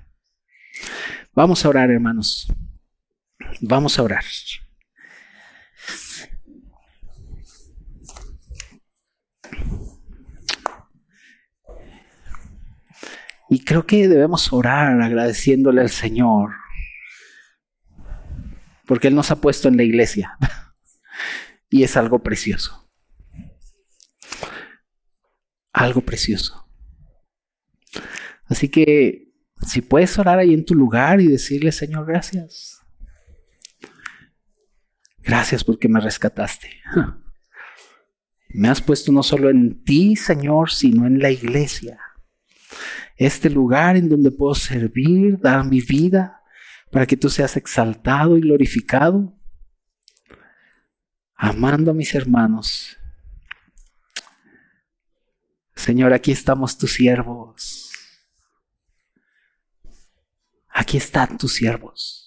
[1.34, 2.48] Vamos a orar, hermanos.
[3.62, 4.24] Vamos a orar.
[13.54, 16.56] Y creo que debemos orar agradeciéndole al Señor,
[18.88, 20.40] porque Él nos ha puesto en la iglesia
[21.70, 22.90] y es algo precioso.
[25.72, 26.68] Algo precioso.
[28.46, 29.32] Así que
[29.62, 32.82] si puedes orar ahí en tu lugar y decirle, Señor, gracias.
[35.20, 36.72] Gracias porque me rescataste.
[38.50, 42.00] Me has puesto no solo en ti, Señor, sino en la iglesia
[43.16, 46.42] este lugar en donde puedo servir, dar mi vida,
[46.92, 49.36] para que tú seas exaltado y glorificado,
[51.36, 52.98] amando a mis hermanos.
[55.76, 57.92] Señor, aquí estamos tus siervos.
[60.70, 62.23] Aquí están tus siervos.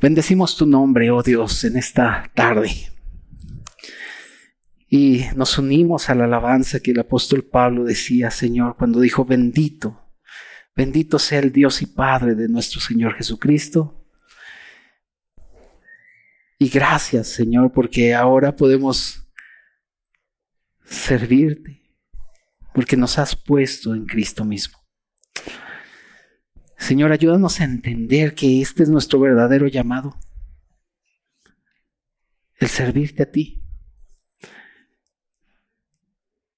[0.00, 2.70] Bendecimos tu nombre, oh Dios, en esta tarde.
[4.88, 10.10] Y nos unimos a la alabanza que el apóstol Pablo decía, Señor, cuando dijo, bendito,
[10.74, 14.06] bendito sea el Dios y Padre de nuestro Señor Jesucristo.
[16.58, 19.30] Y gracias, Señor, porque ahora podemos
[20.82, 21.82] servirte,
[22.72, 24.78] porque nos has puesto en Cristo mismo.
[26.80, 30.18] Señor, ayúdanos a entender que este es nuestro verdadero llamado.
[32.56, 33.62] El servirte a ti.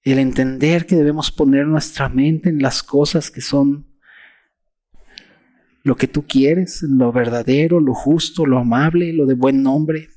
[0.01, 3.85] El entender que debemos poner nuestra mente en las cosas que son
[5.83, 10.09] lo que tú quieres, lo verdadero, lo justo, lo amable, lo de buen nombre.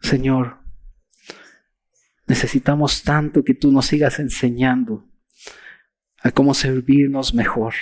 [0.00, 0.58] Señor,
[2.28, 5.10] necesitamos tanto que tú nos sigas enseñando
[6.26, 7.74] a cómo servirnos mejor.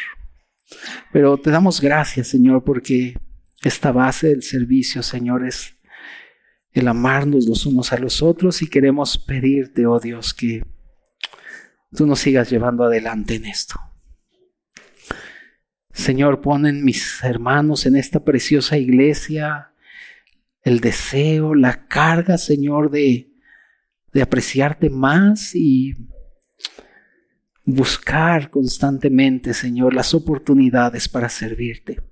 [1.12, 3.18] Pero te damos gracias, Señor, porque
[3.62, 5.76] esta base del servicio, Señor, es
[6.72, 10.62] el amarnos los unos a los otros y queremos pedirte, oh Dios, que
[11.97, 13.80] tú nos sigas llevando adelante en esto.
[15.92, 19.70] Señor, ponen mis hermanos en esta preciosa iglesia
[20.62, 23.30] el deseo, la carga, Señor, de,
[24.12, 25.95] de apreciarte más y
[27.64, 32.02] buscar constantemente, Señor, las oportunidades para servirte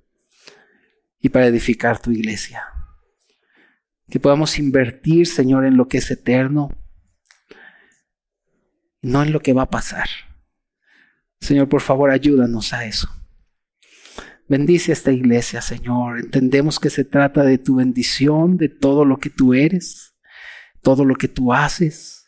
[1.19, 2.63] y para edificar tu iglesia.
[4.09, 6.69] Que podamos invertir, Señor, en lo que es eterno,
[9.01, 10.07] no en lo que va a pasar.
[11.39, 13.09] Señor, por favor, ayúdanos a eso.
[14.47, 16.19] Bendice a esta iglesia, Señor.
[16.19, 20.15] Entendemos que se trata de tu bendición, de todo lo que tú eres,
[20.81, 22.22] todo lo que tú haces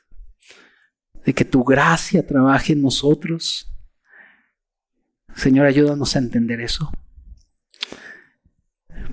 [1.26, 3.72] de que tu gracia trabaje en nosotros.
[5.36, 6.92] Señor, ayúdanos a entender eso.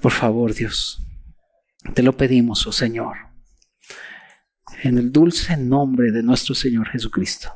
[0.01, 1.03] Por favor, Dios,
[1.95, 3.17] te lo pedimos, oh Señor,
[4.83, 7.53] en el dulce nombre de nuestro Señor Jesucristo.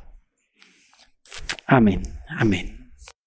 [1.67, 2.76] Amén, amén.